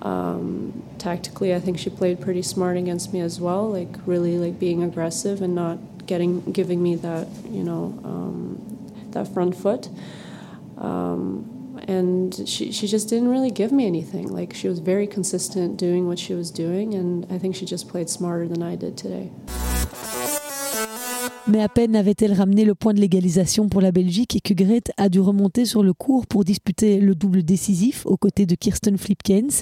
Um, 0.02 0.82
tactically, 0.98 1.54
I 1.54 1.60
think 1.60 1.78
she 1.78 1.88
played 1.88 2.20
pretty 2.20 2.42
smart 2.42 2.76
against 2.76 3.14
me 3.14 3.20
as 3.20 3.40
well. 3.40 3.70
Like 3.70 3.88
really, 4.04 4.36
like 4.36 4.58
being 4.58 4.82
aggressive 4.82 5.40
and 5.40 5.54
not 5.54 5.78
getting, 6.06 6.42
giving 6.52 6.82
me 6.82 6.96
that, 6.96 7.26
you 7.48 7.62
know, 7.62 7.98
um, 8.04 9.08
that 9.12 9.28
front 9.28 9.56
foot. 9.56 9.88
Um, 10.76 11.53
and 11.88 12.48
she, 12.48 12.72
she 12.72 12.86
just 12.86 13.08
didn't 13.08 13.28
really 13.28 13.50
give 13.50 13.72
me 13.72 13.86
anything. 13.86 14.28
Like 14.28 14.54
she 14.54 14.68
was 14.68 14.78
very 14.78 15.06
consistent 15.06 15.76
doing 15.76 16.06
what 16.06 16.18
she 16.18 16.34
was 16.34 16.50
doing, 16.50 16.94
and 16.94 17.26
I 17.30 17.38
think 17.38 17.56
she 17.56 17.64
just 17.64 17.88
played 17.88 18.08
smarter 18.08 18.48
than 18.48 18.62
I 18.62 18.76
did 18.76 18.96
today. 18.96 19.30
Mais 21.46 21.60
à 21.60 21.68
peine 21.68 21.94
avait-elle 21.94 22.32
ramené 22.32 22.64
le 22.64 22.74
point 22.74 22.94
de 22.94 23.00
l'égalisation 23.00 23.68
pour 23.68 23.82
la 23.82 23.92
Belgique 23.92 24.40
que 24.42 24.54
Grete 24.54 24.92
a 24.96 25.10
dû 25.10 25.20
remonter 25.20 25.66
sur 25.66 25.82
le 25.82 25.92
cours 25.92 26.26
pour 26.26 26.42
disputer 26.42 27.00
le 27.00 27.14
double 27.14 27.42
décisif 27.42 28.06
aux 28.06 28.16
côtés 28.16 28.46
de 28.46 28.54
Kirsten 28.54 28.96
Flipkens. 28.96 29.60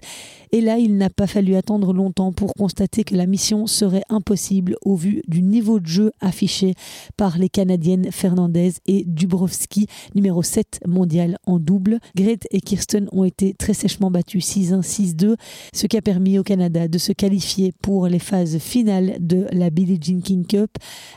Et 0.53 0.61
là, 0.61 0.79
il 0.79 0.97
n'a 0.97 1.11
pas 1.11 1.27
fallu 1.27 1.57
attendre 1.57 1.93
longtemps 1.93 2.33
pour 2.33 2.55
constater 2.55 3.03
que 3.03 3.17
la 3.17 3.27
mission 3.27 3.67
serait 3.67 4.05
impossible 4.11 4.77
au 4.85 4.95
vu 4.95 5.23
du 5.27 5.43
niveau 5.43 5.81
de 5.81 5.87
jeu 5.87 6.13
affiché 6.21 6.75
par 7.17 7.37
les 7.37 7.49
Canadiennes 7.49 8.13
Fernandez 8.13 8.75
et 8.87 9.03
Dubrovski, 9.05 9.89
numéro 10.15 10.45
7 10.45 10.83
mondial 10.87 11.39
en 11.47 11.59
double. 11.59 11.99
Grete 12.15 12.47
et 12.53 12.61
Kirsten 12.61 13.09
ont 13.11 13.25
été 13.25 13.55
très 13.55 13.75
sèchement 13.75 14.13
battus 14.13 14.47
6-1, 14.57 14.83
6-2, 14.83 15.35
ce 15.75 15.87
qui 15.89 15.97
a 15.97 16.03
permis 16.03 16.39
au 16.39 16.45
Canada 16.45 16.87
de 16.87 16.99
se 16.99 17.11
qualifier 17.11 17.73
pour 17.83 18.07
les 18.07 18.21
phases 18.21 18.59
finales 18.59 19.17
de 19.19 19.47
la 19.51 19.71
Billie 19.71 19.99
Jean 20.01 20.21
King 20.21 20.47
Cup. 20.47 20.71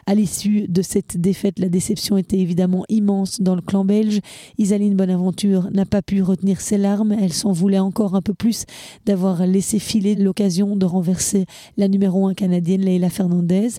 À 0.08 0.16
l'issue 0.16 0.55
de 0.68 0.82
cette 0.82 1.18
défaite, 1.18 1.60
la 1.60 1.70
déception 1.70 2.18
était 2.18 2.38
évidemment 2.38 2.86
immense 2.90 3.42
dans 3.42 3.56
le 3.56 3.62
clan 3.62 3.86
belge. 3.86 4.20
Isaline 4.58 4.96
Bonaventure 4.96 5.70
n'a 5.72 5.86
pas 5.86 6.02
pu 6.02 6.22
retenir 6.22 6.62
ses 6.62 6.78
larmes. 6.78 7.12
Elle 7.12 7.34
s'en 7.34 7.52
voulait 7.52 7.80
encore 7.80 8.16
un 8.16 8.22
peu 8.22 8.34
plus 8.34 8.66
d'avoir 9.06 9.46
laissé 9.46 9.80
filer 9.80 10.16
l'occasion 10.16 10.76
de 10.76 10.86
renverser 10.86 11.46
la 11.78 11.88
numéro 11.88 12.28
1 12.28 12.34
canadienne 12.34 12.82
Leila 12.82 13.10
Fernandez. 13.10 13.70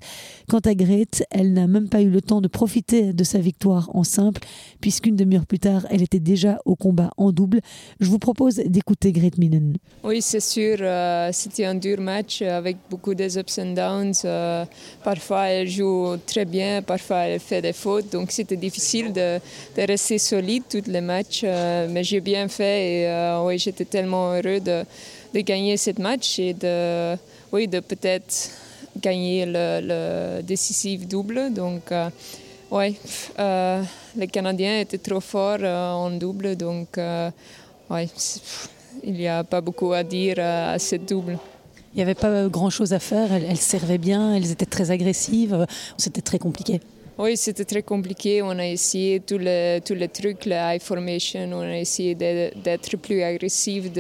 Quant 0.49 0.61
à 0.61 0.75
Grete, 0.75 1.25
elle 1.31 1.53
n'a 1.53 1.67
même 1.67 1.89
pas 1.89 2.03
eu 2.03 2.11
le 2.11 2.23
temps 2.23 2.41
de 2.41 2.49
profiter 2.49 3.13
de 3.13 3.25
sa 3.25 3.39
victoire 3.39 3.91
en 3.95 4.05
simple, 4.05 4.43
puisqu'une 4.81 5.17
demi-heure 5.17 5.47
plus 5.47 5.59
tard, 5.59 5.87
elle 5.91 6.03
était 6.03 6.21
déjà 6.21 6.59
au 6.65 6.77
combat 6.77 7.11
en 7.17 7.33
double. 7.33 7.61
Je 8.01 8.09
vous 8.09 8.19
propose 8.19 8.57
d'écouter 8.57 9.13
Grete 9.13 9.39
Minen. 9.39 9.77
Oui, 10.05 10.23
c'est 10.23 10.41
sûr, 10.41 10.79
euh, 10.81 11.31
c'était 11.33 11.65
un 11.65 11.75
dur 11.75 12.01
match 12.01 12.43
avec 12.43 12.77
beaucoup 12.91 13.15
de 13.15 13.25
ups 13.39 13.59
and 13.59 13.73
downs. 13.75 14.13
Euh, 14.25 14.65
parfois, 15.03 15.47
elle 15.49 15.69
joue 15.69 16.17
très 16.27 16.45
bien 16.45 16.66
parfois 16.87 17.25
elle 17.27 17.41
fait 17.41 17.63
des 17.63 17.73
fautes, 17.73 18.11
donc 18.11 18.31
c'était 18.31 18.57
difficile 18.57 19.13
de, 19.13 19.41
rester 19.77 20.19
solide 20.19 20.65
tous 20.69 20.87
les 20.87 21.01
matchs, 21.01 21.43
euh, 21.45 21.87
mais 21.91 22.05
j'ai 22.05 22.21
bien 22.21 22.49
fait 22.49 23.03
et 23.03 23.09
euh, 23.09 23.45
oui, 23.45 23.59
j'étais 23.59 23.85
tellement 23.85 24.33
heureux 24.33 24.61
de, 24.61 24.85
gagner 25.43 25.77
ce 25.77 25.91
match 26.01 26.39
et 26.39 26.55
de, 26.55 27.17
oui, 27.53 27.69
de 27.69 27.81
peut-être 27.81 28.51
gagner 28.99 29.45
le, 29.47 30.41
décisif 30.43 31.07
double. 31.07 31.53
Donc, 31.53 31.93
euh, 31.93 32.09
oui, 32.71 32.97
les 34.17 34.27
Canadiens 34.29 34.81
étaient 34.81 34.99
trop 34.99 35.21
forts 35.21 35.63
en 35.63 36.11
double, 36.11 36.57
donc 36.57 36.97
ouais, 37.91 38.09
il 39.05 39.13
n'y 39.13 39.29
a 39.29 39.45
pas 39.45 39.61
beaucoup 39.61 39.93
à 39.93 40.03
dire 40.03 40.39
à 40.39 40.79
ce 40.79 40.97
double. 40.97 41.39
Il 41.97 42.01
n'y 42.01 42.03
avait 42.03 42.15
pas 42.15 42.47
grand-chose 42.49 42.93
à 42.93 42.99
faire, 42.99 43.33
elles, 43.33 43.57
servaient 43.57 43.97
bien, 43.97 44.35
elles 44.35 44.51
étaient 44.51 44.67
très 44.67 44.91
agressives, 44.91 45.67
c'était 45.97 46.21
très 46.21 46.39
compliqué. 46.39 46.81
Oui, 47.17 47.39
c'était 47.39 47.65
très 47.65 47.83
compliqué. 47.83 48.43
On 48.43 48.51
a 48.59 48.67
essayé 48.67 49.21
tous 49.21 49.39
les, 49.39 49.81
tous 49.83 49.95
les 49.95 50.09
trucs, 50.09 50.45
la 50.45 50.75
high 50.75 50.83
formation, 50.83 51.49
on 51.55 51.63
a 51.63 51.79
essayé 51.79 52.15
d'être 52.15 52.99
plus 52.99 53.23
agressif, 53.23 53.91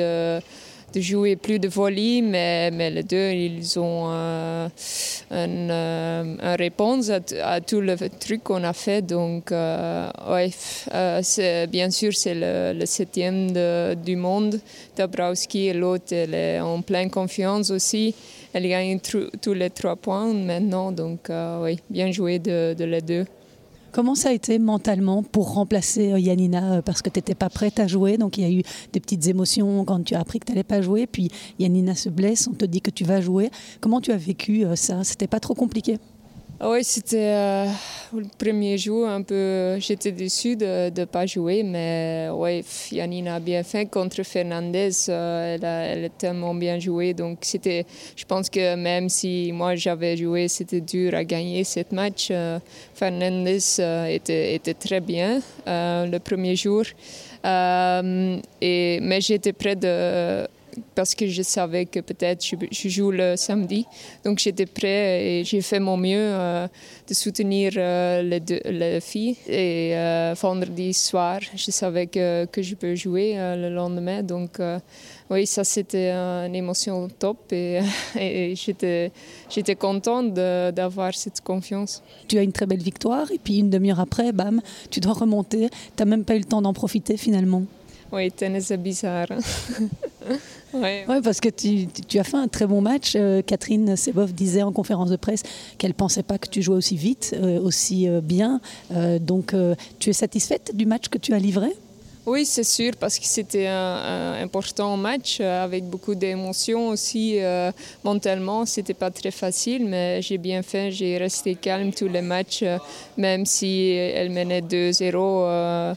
de 0.94 1.00
jouer 1.00 1.36
plus 1.36 1.58
de 1.58 1.68
volley, 1.68 2.22
mais, 2.22 2.70
mais 2.70 2.90
les 2.90 3.02
deux, 3.02 3.30
ils 3.30 3.78
ont 3.78 4.08
euh, 4.10 4.68
une, 5.30 5.70
euh, 5.70 6.56
réponse 6.58 7.10
à, 7.10 7.60
tout 7.60 7.80
le 7.80 7.96
truc 8.18 8.44
qu'on 8.44 8.64
a 8.64 8.72
fait. 8.72 9.02
Donc, 9.02 9.52
euh, 9.52 10.08
ouais, 10.30 10.50
bien 11.66 11.90
sûr, 11.90 12.12
c'est 12.14 12.34
le, 12.34 12.86
septième 12.86 13.52
du 13.96 14.16
monde. 14.16 14.60
Dabrowski 14.96 15.66
et 15.66 15.74
l'autre, 15.74 16.12
elle 16.12 16.34
est 16.34 16.60
en 16.60 16.80
pleine 16.82 17.10
confiance 17.10 17.70
aussi. 17.70 18.14
Elle 18.52 18.68
gagne 18.68 18.98
tous 19.00 19.52
les 19.52 19.70
trois 19.70 19.96
points 19.96 20.32
maintenant. 20.32 20.92
Donc, 20.92 21.30
oui, 21.62 21.78
bien 21.90 22.10
joué 22.10 22.38
de 22.38 22.84
les 22.84 23.02
deux. 23.02 23.26
Comment 23.96 24.14
ça 24.14 24.28
a 24.28 24.32
été 24.32 24.58
mentalement 24.58 25.22
pour 25.22 25.54
remplacer 25.54 26.12
euh, 26.12 26.18
Yanina 26.18 26.74
euh, 26.74 26.82
Parce 26.82 27.00
que 27.00 27.08
tu 27.08 27.16
n'étais 27.16 27.34
pas 27.34 27.48
prête 27.48 27.80
à 27.80 27.86
jouer, 27.86 28.18
donc 28.18 28.36
il 28.36 28.42
y 28.42 28.44
a 28.44 28.50
eu 28.50 28.62
des 28.92 29.00
petites 29.00 29.26
émotions 29.26 29.86
quand 29.86 30.04
tu 30.04 30.14
as 30.14 30.20
appris 30.20 30.38
que 30.38 30.44
tu 30.44 30.52
n'allais 30.52 30.64
pas 30.64 30.82
jouer. 30.82 31.06
Puis 31.06 31.30
Yanina 31.58 31.94
se 31.94 32.10
blesse, 32.10 32.46
on 32.46 32.52
te 32.52 32.66
dit 32.66 32.82
que 32.82 32.90
tu 32.90 33.04
vas 33.04 33.22
jouer. 33.22 33.50
Comment 33.80 34.02
tu 34.02 34.12
as 34.12 34.18
vécu 34.18 34.66
euh, 34.66 34.76
ça? 34.76 35.02
C'était 35.02 35.26
pas 35.26 35.40
trop 35.40 35.54
compliqué? 35.54 35.96
Oui, 36.60 36.84
c'était 36.84 37.34
euh, 37.34 37.66
le 38.14 38.26
premier 38.38 38.78
jour 38.78 39.06
un 39.06 39.22
peu. 39.22 39.78
J'étais 39.78 40.12
déçue 40.12 40.56
de 40.56 40.90
ne 40.90 41.04
pas 41.04 41.26
jouer, 41.26 41.62
mais 41.62 42.28
ouais, 42.32 42.64
Yanina 42.90 43.34
a 43.34 43.40
bien 43.40 43.62
fait 43.62 43.86
contre 43.86 44.22
Fernandez. 44.22 44.90
Euh, 45.08 45.54
elle, 45.54 45.64
a, 45.64 45.82
elle, 45.82 46.04
a, 46.06 46.08
tellement 46.08 46.54
bien 46.54 46.78
joué. 46.78 47.12
Donc, 47.12 47.38
c'était, 47.42 47.84
je 48.16 48.24
pense 48.24 48.48
que 48.48 48.74
même 48.74 49.08
si 49.10 49.52
moi 49.52 49.74
j'avais 49.74 50.16
joué, 50.16 50.48
c'était 50.48 50.80
dur 50.80 51.14
à 51.14 51.24
gagner 51.24 51.62
ce 51.64 51.80
match. 51.92 52.28
Euh, 52.30 52.58
Fernandez 52.94 53.80
était, 54.08 54.54
était, 54.54 54.74
très 54.74 55.00
bien 55.00 55.40
le 55.66 56.18
premier 56.18 56.56
jour. 56.56 56.84
et, 57.44 58.98
mais 59.02 59.20
j'étais 59.20 59.52
près 59.52 59.76
de 59.76 60.46
parce 60.94 61.14
que 61.14 61.26
je 61.26 61.42
savais 61.42 61.86
que 61.86 62.00
peut-être 62.00 62.44
je, 62.44 62.88
joue 62.88 63.10
le 63.10 63.36
samedi. 63.36 63.86
Donc 64.24 64.38
j'étais 64.38 64.66
prêt 64.66 65.24
et 65.24 65.44
j'ai 65.44 65.60
fait 65.60 65.80
mon 65.80 65.96
mieux 65.96 66.18
euh, 66.18 66.68
de 67.08 67.14
soutenir 67.14 67.72
euh, 67.76 68.22
les, 68.22 68.40
deux, 68.40 68.60
les, 68.64 69.00
filles. 69.00 69.36
Et 69.46 69.92
euh, 69.94 70.34
vendredi 70.40 70.92
soir, 70.94 71.40
je 71.54 71.70
savais 71.70 72.06
que, 72.06 72.44
que 72.46 72.62
je 72.62 72.74
peux 72.74 72.94
jouer 72.94 73.34
le 73.36 73.68
lendemain. 73.68 74.22
Donc 74.22 74.60
oui, 75.30 75.46
ça 75.46 75.64
c'était 75.64 76.10
une 76.10 76.54
émotion 76.54 77.08
top 77.08 77.52
et, 77.52 77.80
et 78.18 78.54
j'étais, 78.54 79.12
j'étais 79.48 79.74
contente 79.74 80.34
d'avoir 80.34 81.14
cette 81.14 81.40
confiance. 81.40 82.02
Tu 82.28 82.38
as 82.38 82.42
une 82.42 82.52
très 82.52 82.66
belle 82.66 82.82
victoire 82.82 83.30
et 83.32 83.38
puis 83.38 83.58
une 83.58 83.70
demi-heure 83.70 84.00
après, 84.00 84.32
bam, 84.32 84.60
tu 84.90 85.00
dois 85.00 85.14
remonter. 85.14 85.68
Tu 85.68 86.02
n'as 86.02 86.04
même 86.04 86.24
pas 86.24 86.36
eu 86.36 86.40
le 86.40 86.44
temps 86.44 86.62
d'en 86.62 86.72
profiter 86.72 87.16
finalement. 87.16 87.64
Oui, 88.12 88.30
tennis 88.30 88.70
est 88.70 88.76
bizarre. 88.76 89.26
Oui, 90.82 91.20
parce 91.22 91.40
que 91.40 91.48
tu, 91.48 92.18
as 92.18 92.24
fait 92.24 92.36
un 92.36 92.48
très 92.48 92.66
bon 92.66 92.80
match. 92.80 93.14
Euh, 93.16 93.42
Catherine 93.42 93.96
Sebov 93.96 94.32
disait 94.32 94.62
en 94.62 94.72
conférence 94.72 95.10
de 95.10 95.16
presse 95.16 95.42
qu'elle 95.78 95.90
ne 95.90 95.94
pensait 95.94 96.22
pas 96.22 96.38
que 96.38 96.48
tu 96.48 96.62
jouais 96.62 96.76
aussi 96.76 96.96
vite, 96.96 97.34
euh, 97.40 97.60
aussi 97.60 98.08
euh, 98.08 98.20
bien. 98.20 98.60
donc, 99.20 99.54
tu 99.98 100.10
es 100.10 100.12
satisfaite 100.12 100.74
du 100.74 100.86
match 100.86 101.08
que 101.08 101.18
tu 101.18 101.32
as 101.32 101.38
livré? 101.38 101.68
Oui, 102.26 102.44
c'est 102.44 102.64
sûr, 102.64 102.92
parce 102.98 103.20
que 103.20 103.24
c'était 103.24 103.68
un, 103.68 104.32
important 104.42 104.96
match 104.96 105.40
avec 105.40 105.84
beaucoup 105.84 106.16
d'émotions 106.16 106.88
aussi. 106.88 107.38
Euh, 107.38 107.70
mentalement, 108.02 108.66
c'était 108.66 108.94
pas 108.94 109.12
très 109.12 109.30
facile, 109.30 109.86
mais 109.86 110.20
j'ai 110.22 110.36
bien 110.36 110.62
fait. 110.62 110.90
J'ai 110.90 111.18
resté 111.18 111.54
calme 111.54 111.92
tous 111.92 112.08
les 112.08 112.22
matchs, 112.22 112.64
même 113.16 113.46
si 113.46 113.90
elle 113.90 114.30
menait 114.30 114.60
2-0 114.60 115.14
euh, 115.14 115.94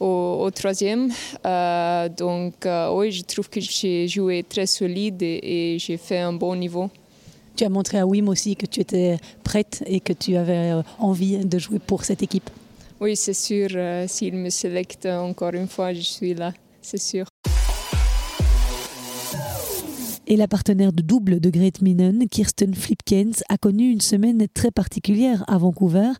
au, 0.00 0.50
troisième. 0.52 1.10
Euh, 1.44 2.08
donc, 2.08 2.66
oui, 2.92 3.12
je 3.12 3.22
trouve 3.24 3.50
que 3.50 3.60
j'ai 3.60 4.08
joué 4.08 4.46
très 4.48 4.66
solide 4.66 5.22
et 5.22 5.76
j'ai 5.78 5.98
fait 5.98 6.20
un 6.20 6.32
bon 6.32 6.56
niveau. 6.56 6.88
Tu 7.56 7.64
as 7.64 7.68
montré 7.68 7.98
à 7.98 8.06
Wim 8.06 8.28
aussi 8.30 8.56
que 8.56 8.64
tu 8.64 8.80
étais 8.80 9.18
prête 9.44 9.82
et 9.84 10.00
que 10.00 10.14
tu 10.14 10.34
avais 10.36 10.72
envie 10.98 11.44
de 11.44 11.58
jouer 11.58 11.78
pour 11.78 12.04
cette 12.06 12.22
équipe. 12.22 12.48
Oui, 13.00 13.16
c'est 13.16 13.34
sûr. 13.34 13.68
Euh, 13.74 14.06
s'il 14.08 14.34
me 14.34 14.50
sélecte 14.50 15.06
encore 15.06 15.54
une 15.54 15.68
fois, 15.68 15.92
je 15.92 16.00
suis 16.00 16.34
là, 16.34 16.52
c'est 16.82 16.98
sûr. 17.00 17.26
Et 20.30 20.36
la 20.36 20.46
partenaire 20.46 20.92
de 20.92 21.00
double 21.00 21.40
de 21.40 21.48
Great 21.48 21.80
Minen, 21.80 22.28
Kirsten 22.28 22.74
Flipkens, 22.74 23.42
a 23.48 23.56
connu 23.56 23.90
une 23.90 24.02
semaine 24.02 24.46
très 24.52 24.70
particulière 24.70 25.42
à 25.48 25.56
Vancouver, 25.56 26.10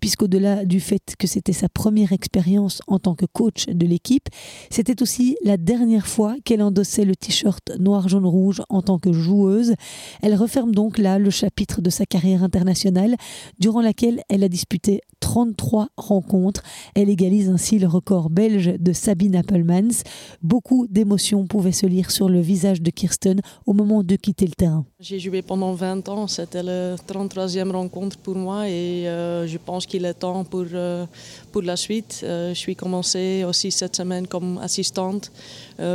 puisqu'au-delà 0.00 0.64
du 0.64 0.80
fait 0.80 1.16
que 1.18 1.26
c'était 1.26 1.52
sa 1.52 1.68
première 1.68 2.12
expérience 2.12 2.80
en 2.86 2.98
tant 2.98 3.14
que 3.14 3.26
coach 3.26 3.66
de 3.66 3.84
l'équipe, 3.84 4.30
c'était 4.70 5.02
aussi 5.02 5.36
la 5.44 5.58
dernière 5.58 6.06
fois 6.06 6.36
qu'elle 6.46 6.62
endossait 6.62 7.04
le 7.04 7.14
t-shirt 7.14 7.72
noir-jaune-rouge 7.78 8.62
en 8.70 8.80
tant 8.80 8.98
que 8.98 9.12
joueuse. 9.12 9.74
Elle 10.22 10.34
referme 10.34 10.74
donc 10.74 10.96
là 10.96 11.18
le 11.18 11.28
chapitre 11.28 11.82
de 11.82 11.90
sa 11.90 12.06
carrière 12.06 12.42
internationale, 12.42 13.16
durant 13.58 13.82
laquelle 13.82 14.22
elle 14.30 14.44
a 14.44 14.48
disputé 14.48 15.02
33 15.20 15.88
rencontres. 15.98 16.62
Elle 16.94 17.10
égalise 17.10 17.50
ainsi 17.50 17.78
le 17.78 17.86
record 17.86 18.30
belge 18.30 18.72
de 18.78 18.94
Sabine 18.94 19.36
Appelmans. 19.36 20.04
Beaucoup 20.40 20.86
d'émotions 20.86 21.46
pouvaient 21.46 21.72
se 21.72 21.84
lire 21.84 22.10
sur 22.10 22.30
le 22.30 22.40
visage 22.40 22.80
de 22.80 22.90
Kirsten 22.90 23.42
au 23.66 23.72
moment 23.72 24.02
de 24.02 24.16
quitter 24.16 24.46
le 24.46 24.52
terrain. 24.52 24.84
J'ai 25.00 25.18
joué 25.18 25.42
pendant 25.42 25.72
20 25.72 26.08
ans, 26.08 26.26
c'était 26.26 26.62
la 26.62 26.96
33e 26.96 27.70
rencontre 27.70 28.16
pour 28.18 28.36
moi 28.36 28.68
et 28.68 29.08
euh, 29.08 29.46
je 29.46 29.58
pense 29.58 29.86
qu'il 29.86 30.04
est 30.04 30.14
temps 30.14 30.44
pour, 30.44 30.66
euh, 30.72 31.06
pour 31.52 31.62
la 31.62 31.76
suite. 31.76 32.20
Euh, 32.22 32.54
je 32.54 32.58
suis 32.58 32.76
commencé 32.76 33.44
aussi 33.44 33.70
cette 33.70 33.96
semaine 33.96 34.26
comme 34.26 34.58
assistante 34.58 35.30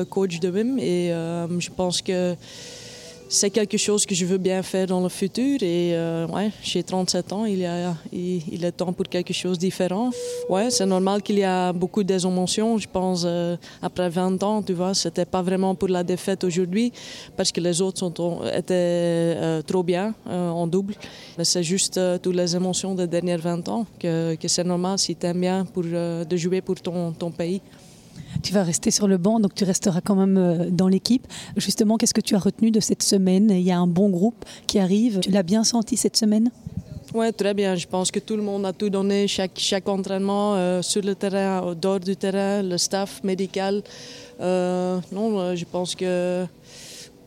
coach 0.09 0.39
de 0.39 0.49
WIM 0.49 0.77
et 0.79 1.09
je 1.09 1.69
pense 1.69 2.01
que 2.01 2.35
c'est 3.29 3.49
quelque 3.49 3.77
chose 3.77 4.05
que 4.05 4.15
je 4.15 4.25
veux 4.25 4.37
bien 4.37 4.61
faire 4.63 4.87
dans 4.87 5.01
le 5.01 5.09
futur. 5.09 5.61
Et 5.61 5.95
euh, 5.95 6.27
ouais, 6.27 6.51
j'ai 6.61 6.83
37 6.83 7.33
ans, 7.33 7.45
il, 7.45 7.59
y 7.59 7.65
a, 7.65 7.95
il, 8.11 8.63
est 8.63 8.71
temps 8.71 8.93
pour 8.93 9.07
quelque 9.07 9.33
chose 9.33 9.57
de 9.57 9.63
différent. 9.63 10.11
Ouais, 10.49 10.69
c'est 10.69 10.85
normal 10.85 11.21
qu'il 11.21 11.39
y 11.39 11.43
a 11.43 11.73
beaucoup 11.73 12.03
d'émotions. 12.03 12.77
Je 12.77 12.87
pense, 12.87 13.23
euh, 13.25 13.55
après 13.81 14.09
20 14.09 14.41
ans, 14.43 14.61
tu 14.61 14.73
vois, 14.73 14.93
c'était 14.93 15.25
pas 15.25 15.41
vraiment 15.41 15.75
pour 15.75 15.89
la 15.89 16.03
défaite 16.03 16.43
aujourd'hui, 16.43 16.91
parce 17.35 17.51
que 17.51 17.61
les 17.61 17.81
autres 17.81 17.99
sont, 17.99 18.41
étaient 18.53 18.73
euh, 18.73 19.61
trop 19.61 19.83
bien 19.83 20.13
en 20.25 20.67
double. 20.67 20.95
Mais 21.37 21.45
c'est 21.45 21.63
juste 21.63 21.99
toutes 22.21 22.35
les 22.35 22.55
émotions 22.55 22.95
des 22.95 23.07
dernières 23.07 23.39
20 23.39 23.67
ans 23.69 23.85
que, 23.99 24.35
que 24.35 24.47
c'est 24.47 24.63
normal 24.63 24.99
si 24.99 25.15
tu 25.15 25.25
aimes 25.25 25.41
bien 25.41 25.65
pour, 25.65 25.83
de 25.83 26.37
jouer 26.37 26.61
pour 26.61 26.79
ton, 26.81 27.11
ton 27.11 27.31
pays. 27.31 27.61
Tu 28.43 28.53
vas 28.53 28.63
rester 28.63 28.91
sur 28.91 29.07
le 29.07 29.17
banc, 29.17 29.39
donc 29.39 29.55
tu 29.55 29.63
resteras 29.63 30.01
quand 30.01 30.15
même 30.15 30.37
euh, 30.37 30.69
dans 30.69 30.89
l'équipe. 30.89 31.25
Justement, 31.57 31.97
qu'est-ce 31.97 32.13
que 32.13 32.21
tu 32.21 32.35
as 32.35 32.39
retenu 32.39 32.71
de 32.71 32.79
cette 32.79 33.01
semaine? 33.01 33.49
Il 33.49 33.61
y 33.61 33.71
a 33.71 33.79
un 33.79 33.87
bon 33.87 34.09
groupe 34.09 34.45
qui 34.67 34.79
arrive. 34.79 35.21
Tu 35.21 35.31
l'as 35.31 35.43
bien 35.43 35.63
senti 35.63 35.95
cette 35.97 36.17
semaine? 36.17 36.51
Oui, 37.13 37.31
très 37.31 37.53
bien. 37.53 37.75
Je 37.75 37.87
pense 37.87 38.11
que 38.11 38.19
tout 38.19 38.35
le 38.35 38.43
monde 38.43 38.65
a 38.65 38.73
tout 38.73 38.89
donné, 38.89 39.27
chaque, 39.27 39.87
entraînement 39.87 40.55
euh, 40.55 40.81
sur 40.81 41.03
le 41.03 41.15
terrain, 41.15 41.73
dehors 41.73 41.99
du 41.99 42.15
terrain, 42.17 42.61
le 42.61 42.77
staff 42.77 43.23
médical. 43.23 43.81
Euh, 44.41 44.99
non, 45.11 45.55
je 45.55 45.65
pense 45.65 45.95
que 45.95 46.45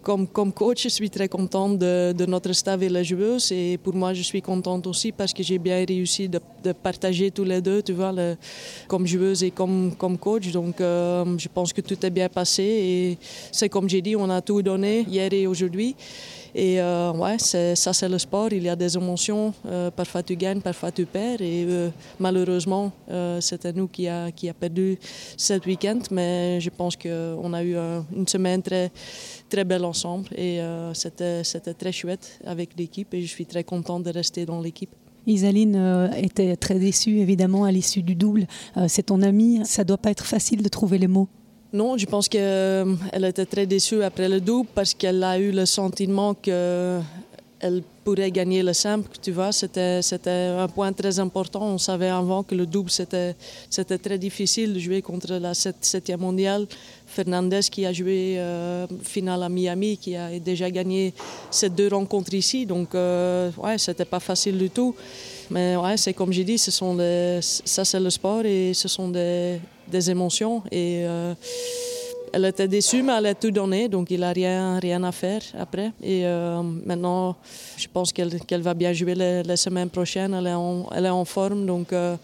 comme, 0.06 0.28
comme, 0.28 0.52
coach, 0.52 0.84
je 0.84 0.88
suis 0.88 1.10
très 1.10 1.28
contente 1.28 1.78
de, 1.80 2.26
notre 2.26 2.52
staff 2.52 2.80
et 2.80 2.88
les 2.88 3.02
joueuses. 3.02 3.50
Et 3.50 3.76
pour 3.76 3.92
moi, 3.92 4.14
je 4.14 4.22
suis 4.22 4.40
contente 4.40 4.86
aussi 4.86 5.10
parce 5.10 5.32
que 5.32 5.42
j'ai 5.42 5.58
bien 5.58 5.84
réussi 5.84 6.28
de, 6.28 6.38
partager 6.80 7.32
tous 7.32 7.42
les 7.42 7.60
deux, 7.60 7.82
tu 7.82 7.92
vois, 7.92 8.14
comme 8.86 9.04
joueuse 9.04 9.42
et 9.42 9.50
comme, 9.50 9.96
comme 9.98 10.16
coach. 10.16 10.52
Donc, 10.52 10.80
euh, 10.80 11.24
je 11.36 11.48
pense 11.52 11.72
que 11.72 11.80
tout 11.80 12.06
est 12.06 12.10
bien 12.10 12.28
passé. 12.28 12.62
Et 12.62 13.18
c'est 13.50 13.68
comme 13.68 13.88
j'ai 13.88 14.00
dit, 14.00 14.14
on 14.14 14.30
a 14.30 14.40
tout 14.40 14.62
donné 14.62 15.04
hier 15.08 15.32
et 15.32 15.48
aujourd'hui. 15.48 15.96
Et 16.58 16.80
euh, 16.80 17.12
ouais, 17.12 17.36
ça 17.38 17.92
c'est 17.92 18.08
le 18.08 18.18
sport, 18.18 18.50
il 18.50 18.62
y 18.62 18.70
a 18.70 18.76
des 18.76 18.96
émotions, 18.96 19.52
euh, 19.66 19.90
parfois 19.90 20.22
tu 20.22 20.36
gagnes, 20.36 20.62
parfois 20.62 20.90
tu 20.90 21.04
perds. 21.04 21.42
Et 21.42 21.66
euh, 21.68 21.90
malheureusement, 22.18 22.92
c'était 23.40 23.74
nous 23.74 23.88
qui 23.88 24.08
a, 24.08 24.32
qui 24.32 24.48
a 24.48 24.54
perdu 24.54 24.98
cet 25.36 25.66
week-end, 25.66 25.98
mais 26.10 26.58
je 26.58 26.70
pense 26.70 26.96
qu'on 26.96 27.52
a 27.52 27.62
eu 27.62 27.76
une 27.76 28.26
semaine 28.26 28.62
très, 28.62 28.90
très 29.50 29.64
belle 29.64 29.84
ensemble 29.84 30.28
et 30.34 30.60
c'était 30.94 31.74
très 31.78 31.92
chouette 31.92 32.40
avec 32.46 32.70
l'équipe 32.78 33.12
et 33.12 33.20
je 33.20 33.26
suis 33.26 33.44
très 33.44 33.62
contente 33.62 34.04
de 34.04 34.10
rester 34.10 34.46
dans 34.46 34.60
l'équipe. 34.60 34.90
Isaline 35.26 36.10
était 36.16 36.56
très 36.56 36.78
déçue 36.78 37.18
évidemment 37.18 37.64
à 37.64 37.70
l'issue 37.70 38.02
du 38.02 38.14
double. 38.14 38.46
c'est 38.88 39.04
ton 39.04 39.20
amie, 39.20 39.60
ça 39.64 39.84
doit 39.84 39.98
pas 39.98 40.10
être 40.10 40.24
facile 40.24 40.62
de 40.62 40.68
trouver 40.68 40.96
les 40.96 41.08
mots. 41.08 41.28
Non, 41.72 41.96
je 41.98 42.06
pense 42.06 42.28
qu'elle 42.28 43.24
était 43.24 43.46
très 43.46 43.66
déçue 43.66 44.02
après 44.02 44.28
le 44.28 44.40
double 44.40 44.68
parce 44.74 44.94
qu'elle 44.94 45.22
a 45.24 45.38
eu 45.38 45.50
le 45.50 45.66
sentiment 45.66 46.32
qu'elle 46.34 47.02
pourrait 48.04 48.30
gagner 48.30 48.62
le 48.62 48.72
simple. 48.72 49.10
C'était, 49.50 50.30
un 50.58 50.68
point 50.68 50.92
très 50.92 51.18
important. 51.18 51.62
On 51.62 51.78
savait 51.78 52.08
avant 52.08 52.44
que 52.44 52.54
le 52.54 52.66
double, 52.66 52.90
c'était, 52.90 53.34
très 54.00 54.16
difficile 54.16 54.74
de 54.74 54.78
jouer 54.78 55.02
contre 55.02 55.34
la 55.34 55.52
7e 55.52 56.18
mondiale. 56.18 56.66
Fernandez 57.06 57.60
qui 57.70 57.84
a 57.84 57.92
joué 57.92 58.36
euh, 58.38 58.86
finale 59.02 59.42
à 59.42 59.48
Miami, 59.48 59.96
qui 59.96 60.14
a 60.14 60.38
déjà 60.38 60.70
gagné 60.70 61.12
ces 61.50 61.68
deux 61.68 61.88
rencontres 61.88 62.34
ici. 62.34 62.64
Donc, 62.64 62.94
euh, 62.94 63.50
ouais, 63.58 63.76
c'était 63.78 64.04
pas 64.04 64.20
facile 64.20 64.56
du 64.56 64.70
tout. 64.70 64.94
Mais 65.50 65.76
ouais, 65.76 65.96
c'est 65.96 66.14
comme 66.14 66.32
j'ai 66.32 66.44
dit, 66.44 66.58
ce 66.58 66.70
sont 66.70 66.96
ça 67.40 67.84
c'est 67.84 68.00
le 68.00 68.10
sport 68.10 68.44
et 68.44 68.72
ce 68.74 68.88
sont 68.88 69.08
des, 69.08 69.60
des 69.88 70.10
émotions. 70.10 70.62
Et 70.70 71.04
euh, 71.06 71.34
elle 72.32 72.44
était 72.44 72.68
déçue, 72.68 73.02
mais 73.02 73.14
elle 73.16 73.26
a 73.26 73.34
tout 73.34 73.50
donné, 73.50 73.88
donc 73.88 74.10
il 74.10 74.20
n'a 74.20 74.32
rien, 74.32 74.78
rien 74.78 75.02
à 75.04 75.12
faire 75.12 75.42
après. 75.58 75.92
Et 76.02 76.26
euh, 76.26 76.62
maintenant, 76.62 77.36
je 77.76 77.86
pense 77.92 78.12
qu'elle 78.12 78.62
va 78.62 78.74
bien 78.74 78.92
jouer 78.92 79.14
la, 79.14 79.56
semaine 79.56 79.88
prochaine. 79.88 80.34
Elle 80.34 80.48
est 80.48 80.54
en, 80.54 80.86
elle 80.94 81.06
est 81.06 81.10
en 81.10 81.24
forme, 81.24 81.64
donc 81.66 81.92
euh, 81.92 82.16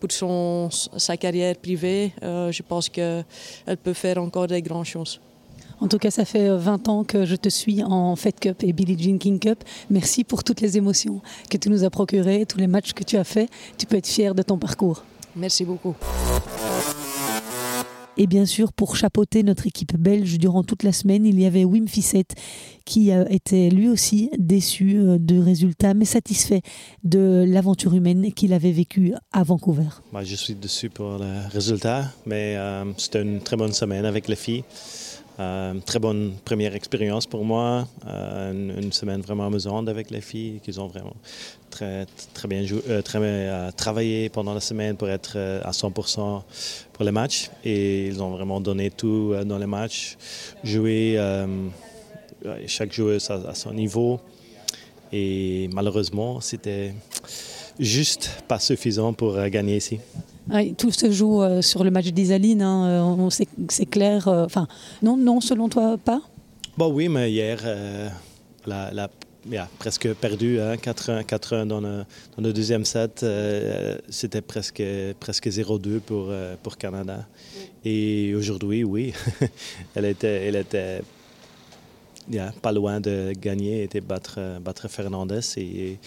pour 0.00 0.10
son, 0.10 0.68
sa 0.70 1.16
carrière 1.16 1.54
privée, 1.56 2.12
je 2.22 2.62
pense 2.62 2.88
qu'elle 2.88 3.24
peut 3.82 3.92
faire 3.92 4.18
encore 4.18 4.46
des 4.46 4.62
grandes 4.62 4.86
choses. 4.86 5.20
En 5.80 5.88
tout 5.88 5.98
cas, 5.98 6.10
ça 6.10 6.26
fait 6.26 6.54
20 6.54 6.88
ans 6.88 7.04
que 7.04 7.24
je 7.24 7.36
te 7.36 7.48
suis 7.48 7.82
en 7.82 8.14
Fed 8.14 8.38
Cup 8.38 8.62
et 8.62 8.72
Billie 8.72 9.02
Jean 9.02 9.18
King 9.18 9.38
Cup. 9.38 9.64
Merci 9.88 10.24
pour 10.24 10.44
toutes 10.44 10.60
les 10.60 10.76
émotions 10.76 11.22
que 11.50 11.56
tu 11.56 11.70
nous 11.70 11.84
as 11.84 11.90
procurées, 11.90 12.44
tous 12.46 12.58
les 12.58 12.66
matchs 12.66 12.92
que 12.92 13.02
tu 13.02 13.16
as 13.16 13.24
faits. 13.24 13.50
Tu 13.78 13.86
peux 13.86 13.96
être 13.96 14.06
fier 14.06 14.34
de 14.34 14.42
ton 14.42 14.58
parcours. 14.58 15.02
Merci 15.34 15.64
beaucoup. 15.64 15.94
Et 18.16 18.26
bien 18.26 18.44
sûr, 18.44 18.72
pour 18.72 18.96
chapeauter 18.96 19.42
notre 19.42 19.66
équipe 19.66 19.96
belge 19.96 20.38
durant 20.38 20.62
toute 20.62 20.82
la 20.82 20.92
semaine, 20.92 21.24
il 21.24 21.40
y 21.40 21.46
avait 21.46 21.64
Wim 21.64 21.88
Fissette 21.88 22.34
qui 22.84 23.10
était 23.10 23.70
lui 23.70 23.88
aussi 23.88 24.30
déçu 24.36 24.96
euh, 24.96 25.16
de 25.18 25.38
résultats, 25.38 25.94
mais 25.94 26.04
satisfait 26.04 26.62
de 27.04 27.44
l'aventure 27.46 27.94
humaine 27.94 28.32
qu'il 28.32 28.52
avait 28.52 28.72
vécue 28.72 29.14
à 29.32 29.44
Vancouver. 29.44 29.88
Moi, 30.10 30.24
je 30.24 30.34
suis 30.34 30.54
déçu 30.54 30.90
pour 30.90 31.18
le 31.18 31.48
résultat, 31.52 32.12
mais 32.26 32.56
euh, 32.56 32.84
c'était 32.96 33.22
une 33.22 33.40
très 33.40 33.56
bonne 33.56 33.72
semaine 33.72 34.04
avec 34.04 34.26
les 34.26 34.34
filles. 34.34 34.64
Euh, 35.40 35.72
très 35.86 35.98
bonne 35.98 36.34
première 36.44 36.74
expérience 36.74 37.26
pour 37.26 37.46
moi, 37.46 37.88
euh, 38.06 38.52
une, 38.52 38.92
semaine 38.92 39.22
vraiment 39.22 39.46
amusante 39.46 39.88
avec 39.88 40.10
les 40.10 40.20
filles 40.20 40.60
qui 40.62 40.78
ont 40.78 40.86
vraiment 40.86 41.16
très, 41.70 42.04
très 42.34 42.46
bien 42.46 42.66
joué, 42.66 42.82
euh, 42.90 43.00
très 43.00 43.72
travaillé 43.72 44.28
pendant 44.28 44.52
la 44.52 44.60
semaine 44.60 44.96
pour 44.98 45.08
être 45.08 45.38
à 45.64 45.70
100% 45.70 46.42
pour 46.92 47.04
les 47.06 47.10
matchs. 47.10 47.50
Et 47.64 48.08
ils 48.08 48.22
ont 48.22 48.32
vraiment 48.32 48.60
donné 48.60 48.90
tout 48.90 49.34
dans 49.46 49.56
les 49.56 49.66
matchs, 49.66 50.18
joué 50.62 51.18
chaque 52.66 52.92
joueuse 52.92 53.30
à, 53.30 53.54
son 53.54 53.72
niveau. 53.72 54.20
Et 55.10 55.70
malheureusement 55.72 56.42
c'était 56.42 56.92
juste 57.78 58.42
pas 58.46 58.58
suffisant 58.58 59.14
pour 59.14 59.42
gagner 59.48 59.78
ici 59.78 60.00
tout 60.76 60.90
se 60.90 61.10
joue 61.10 61.42
euh, 61.42 61.62
sur 61.62 61.84
le 61.84 61.90
match 61.90 62.06
d'Isaline, 62.06 62.62
hein, 62.62 62.86
euh, 62.86 63.44
c'est 63.68 63.86
clair. 63.86 64.28
Euh, 64.28 64.44
enfin, 64.44 64.66
non, 65.02 65.16
non, 65.16 65.40
selon 65.40 65.68
toi, 65.68 65.96
pas? 66.02 66.20
Bon, 66.76 66.92
oui, 66.92 67.08
mais 67.08 67.30
hier, 67.30 67.60
la, 68.66 68.90
la 68.92 69.10
a 69.58 69.68
presque 69.78 70.12
perdu, 70.14 70.58
4-1 70.58 71.54
hein, 71.54 71.66
dans, 71.66 71.80
le, 71.80 72.04
dans 72.36 72.42
le 72.42 72.52
deuxième 72.52 72.84
set. 72.84 73.24
C'était 74.08 74.40
presque, 74.40 74.82
presque 75.18 75.46
0-2 75.48 76.00
pour, 76.00 76.32
pour 76.62 76.76
Canada. 76.78 77.26
Et 77.84 78.34
aujourd'hui, 78.34 78.84
oui, 78.84 79.12
elle 79.94 80.04
était, 80.06 80.46
elle 80.46 80.56
était 80.56 81.02
pas 82.62 82.72
loin 82.72 83.00
de 83.00 83.32
gagner, 83.38 83.82
était 83.82 84.00
battre, 84.00 84.38
battre 84.60 84.88
Fernandez. 84.88 85.40
Et, 85.56 85.98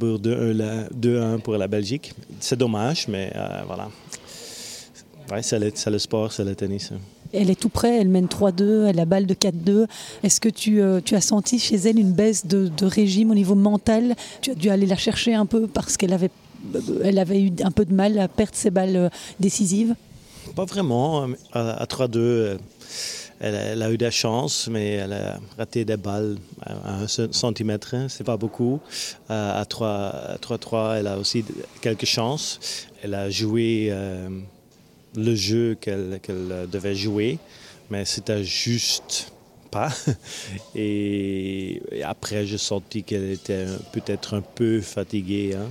2-1 0.00 1.40
pour 1.40 1.56
la 1.56 1.68
Belgique. 1.68 2.12
C'est 2.40 2.58
dommage, 2.58 3.06
mais 3.08 3.32
euh, 3.34 3.62
voilà. 3.66 3.88
Ouais, 5.30 5.42
c'est 5.42 5.58
le, 5.58 5.98
sport, 5.98 6.32
c'est 6.32 6.44
le 6.44 6.56
tennis. 6.56 6.90
Elle 7.32 7.50
est 7.50 7.60
tout 7.60 7.68
près, 7.68 8.00
elle 8.00 8.08
mène 8.08 8.26
3-2, 8.26 8.88
elle 8.88 8.98
a 8.98 9.04
balle 9.04 9.26
de 9.26 9.34
4-2. 9.34 9.86
Est-ce 10.24 10.40
que 10.40 10.48
tu, 10.48 10.82
euh, 10.82 11.00
tu, 11.04 11.14
as 11.14 11.20
senti 11.20 11.60
chez 11.60 11.76
elle 11.76 11.98
une 11.98 12.12
baisse 12.12 12.46
de, 12.46 12.70
régime 12.84 13.30
au 13.30 13.34
niveau 13.34 13.54
mental? 13.54 14.16
Tu 14.40 14.50
as 14.50 14.54
dû 14.54 14.70
aller 14.70 14.86
la 14.86 14.96
chercher 14.96 15.34
un 15.34 15.46
peu 15.46 15.68
parce 15.68 15.96
qu'elle 15.96 16.12
avait, 16.12 16.30
elle 17.04 17.18
avait 17.18 17.40
eu 17.40 17.52
un 17.62 17.70
peu 17.70 17.84
de 17.84 17.94
mal 17.94 18.18
à 18.18 18.26
perdre 18.26 18.54
ses 18.54 18.70
balles 18.70 18.96
euh, 18.96 19.08
décisives? 19.38 19.94
Pas 20.56 20.64
vraiment. 20.64 21.28
À, 21.52 21.82
à 21.82 21.84
3-2, 21.84 22.58
elle, 23.40 23.82
a 23.82 23.90
eu 23.90 23.96
des 23.96 24.10
chances, 24.10 24.68
mais 24.68 24.92
elle 24.92 25.14
a 25.14 25.40
raté 25.56 25.84
des 25.86 25.96
balles 25.96 26.36
à 26.62 27.00
un 27.00 27.06
centimètre, 27.08 27.94
hein, 27.94 28.06
c'est 28.08 28.24
pas 28.24 28.36
beaucoup. 28.36 28.80
à 29.28 29.64
3-3, 29.64 30.98
elle 30.98 31.06
a 31.06 31.18
aussi 31.18 31.44
quelques 31.80 32.04
chances. 32.04 32.60
Elle 33.02 33.14
a 33.14 33.30
joué 33.30 33.88
euh, 33.90 34.28
le 35.16 35.34
jeu 35.34 35.74
qu'elle 35.80 36.20
devait 36.70 36.94
jouer, 36.94 37.38
mais 37.88 38.04
c'était 38.04 38.44
juste 38.44 39.32
pas. 39.70 39.90
Et, 40.74 41.80
après, 42.04 42.44
j'ai 42.44 42.58
senti 42.58 43.02
qu'elle 43.04 43.30
était 43.30 43.66
peut-être 43.92 44.34
un 44.34 44.42
peu 44.42 44.82
fatiguée. 44.82 45.54
Hein 45.54 45.68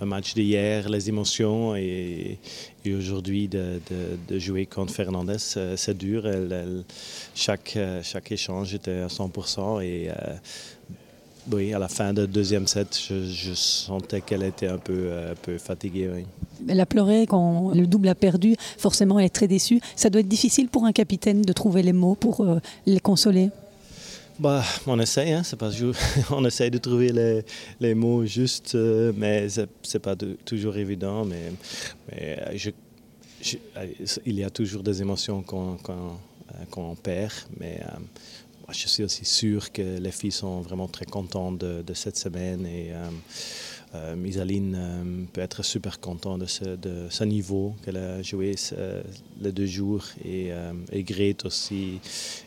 un 0.00 0.06
match 0.06 0.34
d'hier, 0.34 0.88
les 0.88 1.08
émotions 1.08 1.76
et, 1.76 2.38
aujourd'hui 2.86 3.48
de, 3.48 3.80
jouer 4.38 4.66
contre 4.66 4.92
Fernandez, 4.92 5.36
euh, 5.56 5.74
c'est 5.76 5.96
dur. 5.96 6.28
chaque, 7.34 7.74
euh, 7.76 8.00
chaque 8.02 8.32
échange 8.32 8.74
était 8.74 9.00
à 9.00 9.06
100% 9.06 9.82
et 9.82 10.10
euh, 10.10 10.14
oui, 11.52 11.72
à 11.74 11.78
la 11.78 11.88
fin 11.88 12.12
du 12.12 12.26
deuxième 12.26 12.66
set, 12.66 12.98
je, 13.08 13.54
sentais 13.54 14.20
qu'elle 14.20 14.42
était 14.42 14.68
un 14.68 14.78
peu 14.78 15.10
fatiguée. 15.58 16.24
Elle 16.66 16.80
a 16.80 16.86
pleuré 16.86 17.26
quand 17.26 17.72
le 17.74 17.86
double 17.86 18.08
a 18.08 18.14
perdu. 18.14 18.56
Forcément, 18.78 19.18
elle 19.18 19.26
est 19.26 19.34
très 19.34 19.48
déçue. 19.48 19.80
Ça 19.94 20.08
doit 20.08 20.22
être 20.22 20.28
difficile 20.28 20.68
pour 20.68 20.86
un 20.86 20.92
capitaine 20.92 21.42
de 21.42 21.52
trouver 21.52 21.82
les 21.82 21.92
mots 21.92 22.14
pour 22.14 22.46
les 22.86 23.00
consoler. 23.00 23.50
Bah, 24.38 24.64
on 24.88 24.98
essaye, 24.98 25.32
hein, 25.32 25.42
pas 25.58 25.70
on 26.30 26.44
essaye 26.44 26.70
de 26.70 26.78
trouver 26.78 27.12
les, 27.12 27.44
les 27.78 27.94
mots 27.94 28.26
justes, 28.26 28.74
euh, 28.74 29.12
mais 29.16 29.46
c'est 29.48 29.98
pas 30.00 30.16
toujours 30.44 30.76
évident. 30.76 31.24
Mais, 31.24 31.52
mais 32.10 32.38
euh, 32.40 32.56
je, 32.56 32.70
il 34.26 34.34
y 34.34 34.42
a 34.42 34.50
toujours 34.50 34.82
des 34.82 35.00
émotions 35.00 35.42
qu'on 35.42 35.78
euh, 35.86 36.94
perd, 37.00 37.32
mais 37.60 37.80
je 38.72 38.88
suis 38.88 39.04
aussi 39.04 39.24
sûr 39.24 39.70
que 39.70 39.98
les 39.98 40.10
filles 40.10 40.32
sont 40.32 40.62
vraiment 40.62 40.88
très 40.88 41.04
contentes 41.04 41.58
de, 41.58 41.94
cette 41.94 42.16
semaine 42.16 42.66
et 42.66 42.90
euh, 43.94 44.16
Misaline 44.16 45.26
peut 45.32 45.40
être 45.40 45.62
super 45.62 46.00
contente 46.00 46.40
de 46.40 46.46
ce, 46.46 46.64
de 46.64 47.06
ce 47.10 47.24
niveau 47.24 47.74
qu'elle 47.84 47.96
a 47.96 48.22
joué 48.22 48.54
les 49.40 49.52
deux 49.52 49.66
jours 49.66 50.04
et, 50.24 50.50
et 50.92 51.36
aussi. 51.44 52.00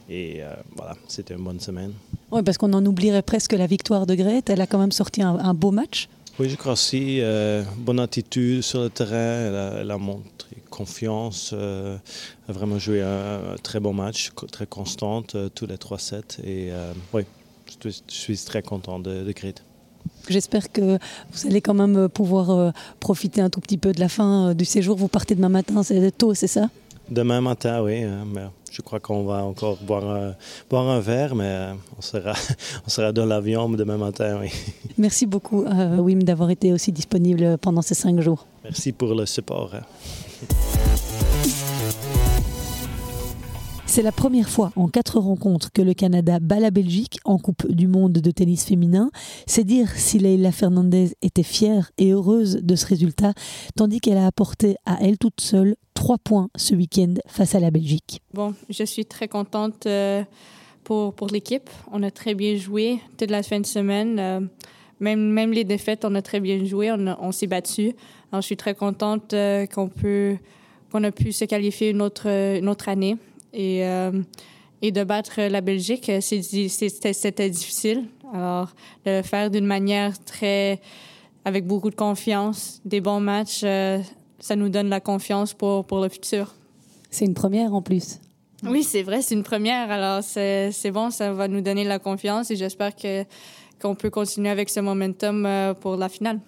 Et 0.10 0.42
voilà, 0.76 0.96
c'était 1.08 1.34
une 1.34 1.44
bonne 1.44 1.60
semaine. 1.60 1.94
Oui, 2.32 2.42
parce 2.44 2.58
qu'on 2.58 2.74
en 2.74 2.86
oublierait 2.86 3.22
presque 3.22 3.54
la 3.54 3.68
victoire 3.68 4.06
de 4.06 4.16
Grete. 4.16 4.50
Elle 4.50 4.62
a 4.62 4.68
quand 4.68 4.80
même 4.80 4.92
sorti 4.92 5.22
un, 5.22 5.54
beau 5.54 5.72
match. 5.72 6.10
Oui, 6.40 6.50
je 6.50 6.56
crois 6.56 6.74
aussi. 6.74 7.22
bonne 7.78 8.00
attitude 8.00 8.62
sur 8.62 8.82
le 8.82 8.90
terrain. 8.90 9.80
elle 9.82 9.92
a 9.92 9.98
montré 9.98 10.48
confiance, 10.78 11.52
euh, 11.54 11.98
a 12.48 12.52
vraiment 12.52 12.78
joué 12.78 13.02
un, 13.02 13.56
très 13.64 13.80
bon 13.80 13.94
match, 13.94 14.32
très 14.52 14.68
constante, 14.68 15.34
euh, 15.34 15.50
tous 15.50 15.66
les 15.66 15.78
trois 15.78 15.98
sets. 15.98 16.40
Et 16.44 16.72
euh, 16.72 16.94
oui, 17.14 17.24
je, 17.84 17.90
suis 18.08 18.38
très 18.38 18.62
content 18.62 19.00
de, 19.00 19.24
de 19.24 19.32
J'espère 20.30 20.72
que 20.72 20.98
vous 21.32 21.48
allez 21.48 21.62
quand 21.62 21.74
même 21.74 22.10
pouvoir 22.10 22.74
profiter 23.00 23.42
un 23.42 23.50
tout 23.50 23.60
petit 23.60 23.78
peu 23.78 23.92
de 23.92 24.00
la 24.00 24.10
fin 24.10 24.54
du 24.54 24.66
séjour. 24.66 24.98
Vous 24.98 25.08
partez 25.08 25.36
demain 25.36 25.50
matin, 25.50 25.84
c'est 25.84 26.18
tôt, 26.18 26.34
c'est 26.34 26.48
ça? 26.48 26.70
Demain 27.10 27.42
matin, 27.42 27.82
oui. 27.84 28.04
Mais 28.34 28.42
je 28.72 28.82
crois 28.82 29.00
qu'on 29.00 29.24
va 29.24 29.44
encore 29.44 29.78
boire, 29.78 30.34
boire 30.70 30.90
un 30.90 31.00
verre, 31.00 31.36
mais 31.36 31.70
on, 31.98 32.02
sera, 32.02 32.34
on 32.86 32.90
sera 32.90 33.12
dans 33.12 33.26
l'avion 33.26 33.70
demain 33.70 33.98
matin, 33.98 34.40
oui. 34.42 34.50
Merci 34.98 35.26
beaucoup, 35.26 35.66
Wim, 35.66 36.24
d'avoir 36.24 36.50
été 36.50 36.74
aussi 36.74 36.92
disponible 36.92 37.58
pendant 37.60 37.82
ces 37.82 37.96
cinq 37.96 38.20
jours. 38.20 38.46
Merci 38.63 38.92
pour 38.92 39.13
le 39.13 39.26
support. 39.26 39.72
C'est 43.98 44.04
la 44.04 44.12
première 44.12 44.48
fois 44.48 44.72
en 44.76 44.90
quatre 44.90 45.18
rencontres 45.20 45.72
que 45.72 45.82
le 45.82 45.96
Canada 45.96 46.40
bat 46.40 46.60
la 46.60 46.70
Belgique 46.70 47.18
en 47.26 47.40
Coupe 47.40 47.68
du 47.68 47.88
Monde 47.88 48.12
de 48.12 48.30
tennis 48.30 48.64
féminin. 48.64 49.10
C'est 49.48 49.64
dire 49.64 49.90
si 49.90 50.20
Leila 50.20 50.52
Fernandez 50.52 51.14
était 51.24 51.42
fière 51.42 51.90
et 51.98 52.12
heureuse 52.12 52.60
de 52.62 52.76
ce 52.76 52.86
résultat, 52.86 53.34
tandis 53.76 54.00
qu'elle 54.00 54.20
a 54.20 54.28
apporté 54.28 54.76
à 54.86 55.00
elle 55.02 55.18
toute 55.18 55.42
seule 55.42 55.76
trois 55.96 56.20
points 56.20 56.50
ce 56.56 56.76
week-end 56.76 57.16
face 57.26 57.56
à 57.56 57.60
la 57.60 57.72
Belgique. 57.72 58.22
Bon, 58.36 58.54
je 58.70 58.84
suis 58.84 59.08
très 59.08 59.28
contente 59.28 59.88
euh, 59.88 60.22
pour, 60.84 61.16
pour 61.16 61.30
l'équipe. 61.30 61.68
On 61.92 62.04
a 62.04 62.12
très 62.12 62.36
bien 62.36 62.56
joué 62.56 63.00
toute 63.18 63.32
la 63.32 63.42
fin 63.42 63.60
de 63.60 63.66
semaine. 63.66 64.20
Euh, 64.20 64.42
même, 65.00 65.28
même 65.32 65.52
les 65.52 65.64
défaites, 65.64 66.06
on 66.06 66.14
a 66.14 66.22
très 66.22 66.40
bien 66.40 66.64
joué, 66.64 66.92
on, 66.92 67.32
s'est 67.32 67.48
battu. 67.48 67.94
Je 68.32 68.42
suis 68.42 68.58
très 68.58 68.76
contente 68.76 69.34
euh, 69.34 69.66
qu'on 69.66 69.88
peut 69.88 70.38
qu'on 70.92 71.04
a 71.04 71.12
pu 71.12 71.32
se 71.32 71.46
qualifier 71.46 71.90
une 71.90 72.04
autre, 72.04 72.28
une 72.28 72.70
autre 72.70 72.90
année. 72.90 73.18
Et, 73.54 73.86
euh, 73.86 74.12
et 74.82 74.92
de 74.92 75.04
battre 75.04 75.42
la 75.42 75.62
Belgique, 75.62 76.12
c'était 76.22 77.50
difficile. 77.50 78.06
Alors, 78.34 78.74
de 79.06 79.12
le 79.12 79.22
faire 79.22 79.50
d'une 79.50 79.66
manière 79.66 80.18
très. 80.24 80.80
avec 81.46 81.66
beaucoup 81.66 81.90
de 81.90 81.96
confiance, 81.96 82.82
des 82.84 83.00
bons 83.00 83.22
matchs, 83.22 83.62
euh, 83.64 84.00
ça 84.40 84.56
nous 84.56 84.70
donne 84.70 84.90
la 84.90 85.00
confiance 85.00 85.54
pour, 85.54 85.86
pour 85.86 86.02
le 86.02 86.10
futur. 86.10 86.54
C'est 87.10 87.26
une 87.26 87.34
première 87.34 87.74
en 87.74 87.82
plus. 87.82 88.20
Oui, 88.64 88.84
c'est 88.84 89.04
vrai, 89.04 89.22
c'est 89.22 89.36
une 89.36 89.44
première. 89.44 89.90
Alors, 89.90 90.22
c'est 90.24 90.92
bon, 90.92 91.10
ça 91.10 91.32
va 91.32 91.48
nous 91.48 91.62
donner 91.62 91.86
la 91.86 92.00
confiance 92.00 92.52
et 92.52 92.56
j'espère 92.56 92.92
qu'on 93.82 93.96
peut 93.96 94.10
continuer 94.10 94.50
avec 94.50 94.70
ce 94.70 94.80
momentum 94.82 95.46
euh, 95.46 95.74
pour 95.74 95.96
la 95.96 96.10
finale. 96.10 96.40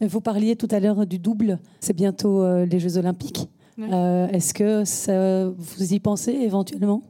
Vous 0.00 0.20
parliez 0.20 0.56
tout 0.56 0.68
à 0.72 0.80
l'heure 0.80 1.06
du 1.06 1.18
double. 1.18 1.58
C'est 1.80 1.96
bientôt 1.96 2.44
les 2.66 2.78
Jeux 2.80 2.98
Olympiques. 2.98 3.48
Euh, 3.78 4.28
est-ce 4.28 4.54
que 4.54 4.84
ça, 4.84 5.48
vous 5.48 5.92
y 5.92 6.00
pensez 6.00 6.32
éventuellement? 6.32 7.02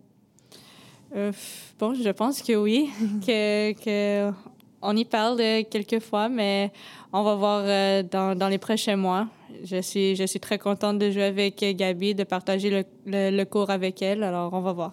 Euh, 1.15 1.33
Bon, 1.79 1.93
je 1.93 2.09
pense 2.09 2.41
que 2.41 2.55
oui, 2.55 2.89
que, 3.27 3.73
que, 3.73 4.33
on 4.81 4.97
y 4.97 5.05
parle 5.05 5.39
quelques 5.71 6.01
fois, 6.01 6.31
mais 6.31 6.73
on 7.13 7.23
va 7.23 7.35
voir 7.35 7.63
euh, 7.67 8.03
dans, 8.03 8.37
dans, 8.37 8.49
les 8.49 8.57
prochains 8.57 8.97
mois. 8.97 9.29
Je 9.63 9.83
suis, 9.83 10.17
je 10.17 10.25
suis 10.25 10.41
très 10.41 10.59
contente 10.59 10.99
de 10.99 11.11
jouer 11.11 11.25
avec 11.25 11.63
Gabi, 11.77 12.15
de 12.15 12.25
partager 12.25 12.71
le, 12.71 12.85
le, 13.05 13.45
cours 13.45 13.69
avec 13.69 14.01
elle, 14.01 14.23
alors 14.23 14.53
on 14.55 14.61
va 14.61 14.73
voir. 14.73 14.93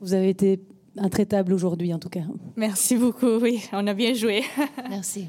Vous 0.00 0.14
avez 0.14 0.28
été 0.28 0.60
intraitable 0.96 1.52
aujourd'hui, 1.52 1.92
en 1.92 1.98
tout 1.98 2.08
cas. 2.08 2.22
Merci 2.56 2.96
beaucoup, 2.96 3.38
oui, 3.40 3.64
on 3.72 3.84
a 3.88 3.94
bien 3.94 4.14
joué. 4.14 4.44
Merci. 4.88 5.26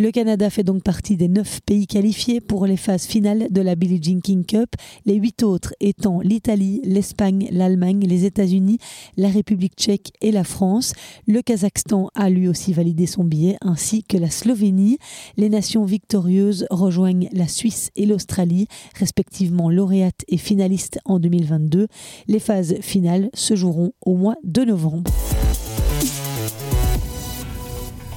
Le 0.00 0.12
Canada 0.12 0.48
fait 0.48 0.62
donc 0.62 0.84
partie 0.84 1.16
des 1.16 1.26
neuf 1.26 1.60
pays 1.66 1.88
qualifiés 1.88 2.40
pour 2.40 2.66
les 2.66 2.76
phases 2.76 3.04
finales 3.04 3.48
de 3.50 3.60
la 3.60 3.74
Billie 3.74 4.00
Jean 4.00 4.20
King 4.20 4.44
Cup, 4.44 4.76
les 5.06 5.16
huit 5.16 5.42
autres 5.42 5.74
étant 5.80 6.20
l'Italie, 6.20 6.80
l'Espagne, 6.84 7.48
l'Allemagne, 7.50 8.06
les 8.06 8.24
États-Unis, 8.24 8.78
la 9.16 9.26
République 9.26 9.74
tchèque 9.74 10.12
et 10.20 10.30
la 10.30 10.44
France. 10.44 10.92
Le 11.26 11.42
Kazakhstan 11.42 12.10
a 12.14 12.30
lui 12.30 12.46
aussi 12.46 12.72
validé 12.72 13.06
son 13.06 13.24
billet, 13.24 13.56
ainsi 13.60 14.04
que 14.04 14.16
la 14.16 14.30
Slovénie. 14.30 14.98
Les 15.36 15.48
nations 15.48 15.84
victorieuses 15.84 16.68
rejoignent 16.70 17.28
la 17.32 17.48
Suisse 17.48 17.90
et 17.96 18.06
l'Australie, 18.06 18.68
respectivement 18.94 19.68
lauréates 19.68 20.24
et 20.28 20.36
finalistes 20.36 21.00
en 21.06 21.18
2022. 21.18 21.88
Les 22.28 22.38
phases 22.38 22.76
finales 22.82 23.30
se 23.34 23.56
joueront 23.56 23.90
au 24.06 24.16
mois 24.16 24.36
de 24.44 24.62
novembre. 24.62 25.10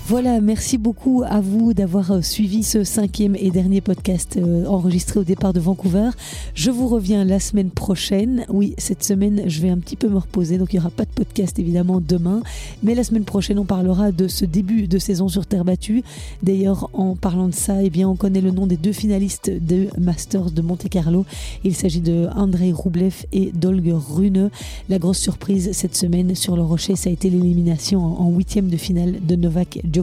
Voilà, 0.08 0.42
merci 0.42 0.78
beaucoup 0.78 1.24
à 1.26 1.40
vous 1.40 1.74
d'avoir 1.74 2.12
euh, 2.12 2.22
suivi 2.22 2.64
ce 2.64 2.84
cinquième 2.84 3.36
et 3.36 3.50
dernier 3.50 3.80
podcast 3.80 4.36
euh, 4.36 4.66
enregistré 4.66 5.22
au 5.22 5.24
départ 5.24 5.54
de 5.54 5.62
Vancouver. 5.62 6.10
Je 6.54 6.70
vous 6.70 6.90
reviens 6.90 7.24
la 7.24 7.40
semaine 7.40 7.70
prochaine. 7.70 8.46
Oui, 8.50 8.74
cette 8.78 9.04
semaine, 9.04 9.44
je 9.48 9.62
vais 9.62 9.70
un 9.70 9.78
petit 9.78 9.96
peu 9.96 10.10
me 10.10 10.18
reposer, 10.18 10.58
donc 10.58 10.74
il 10.74 10.78
n'y 10.78 10.80
aura 10.82 10.90
pas 10.90 11.06
de 11.06 11.12
podcast 11.16 11.60
évidemment 11.60 12.02
demain. 12.06 12.42
Mais 12.84 12.94
la 12.94 13.06
semaine 13.06 13.24
prochaine, 13.24 13.58
on 13.58 13.64
parlera 13.64 14.12
de 14.12 14.28
ce 14.28 14.44
début 14.44 14.88
de 14.88 14.98
saison 14.98 15.30
sur 15.30 15.46
terre 15.46 15.64
battue. 15.64 16.04
D'ailleurs, 16.44 16.90
en 16.92 17.16
parlant 17.16 17.48
de 17.48 17.54
ça, 17.54 17.82
eh 17.82 17.90
bien, 17.90 18.10
on 18.10 18.16
connaît 18.16 18.42
le 18.42 18.52
nom 18.52 18.68
des 18.68 18.78
deux 18.78 18.94
finalistes 18.94 19.50
de 19.50 19.88
Masters 19.98 20.52
de 20.52 20.62
Monte 20.62 20.90
Carlo. 20.90 21.26
Il 21.64 21.76
s'agit 21.76 22.02
de 22.02 22.28
Andrei 22.36 22.74
Roublev 22.74 23.26
et 23.32 23.52
Dolger 23.54 23.96
Rune. 24.10 24.50
La 24.90 25.00
grosse 25.00 25.20
surprise 25.20 25.70
cette 25.72 25.96
semaine 25.96 26.36
sur 26.36 26.58
le 26.58 26.64
rocher, 26.64 26.98
ça 26.98 27.10
a 27.10 27.14
été 27.14 27.30
l'élimination 27.30 28.04
en 28.04 28.30
huitième 28.30 28.68
de 28.68 28.78
finale 28.78 29.26
de 29.26 29.36
Novak 29.38 29.80
Djokovic 29.86 30.01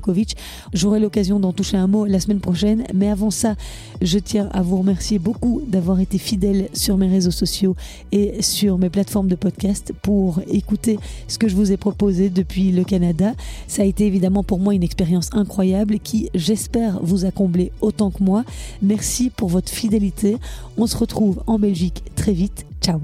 J'aurai 0.72 1.00
l'occasion 1.00 1.40
d'en 1.40 1.52
toucher 1.52 1.76
un 1.76 1.86
mot 1.86 2.04
la 2.04 2.20
semaine 2.20 2.40
prochaine, 2.40 2.84
mais 2.94 3.08
avant 3.08 3.30
ça, 3.30 3.54
je 4.02 4.18
tiens 4.18 4.48
à 4.52 4.62
vous 4.62 4.78
remercier 4.78 5.18
beaucoup 5.18 5.62
d'avoir 5.66 6.00
été 6.00 6.18
fidèle 6.18 6.68
sur 6.72 6.96
mes 6.96 7.08
réseaux 7.08 7.30
sociaux 7.30 7.76
et 8.12 8.42
sur 8.42 8.78
mes 8.78 8.90
plateformes 8.90 9.28
de 9.28 9.34
podcast 9.34 9.92
pour 10.02 10.40
écouter 10.48 10.98
ce 11.26 11.38
que 11.38 11.48
je 11.48 11.56
vous 11.56 11.72
ai 11.72 11.76
proposé 11.76 12.30
depuis 12.30 12.72
le 12.72 12.84
Canada. 12.84 13.32
Ça 13.66 13.82
a 13.82 13.84
été 13.84 14.06
évidemment 14.06 14.42
pour 14.42 14.58
moi 14.58 14.74
une 14.74 14.82
expérience 14.82 15.30
incroyable 15.32 15.98
qui, 15.98 16.30
j'espère, 16.34 17.00
vous 17.02 17.24
a 17.24 17.30
comblé 17.30 17.72
autant 17.80 18.10
que 18.10 18.22
moi. 18.22 18.44
Merci 18.82 19.30
pour 19.30 19.48
votre 19.48 19.70
fidélité. 19.70 20.36
On 20.76 20.86
se 20.86 20.96
retrouve 20.96 21.42
en 21.46 21.58
Belgique 21.58 22.02
très 22.14 22.32
vite. 22.32 22.64
Ciao 22.80 23.00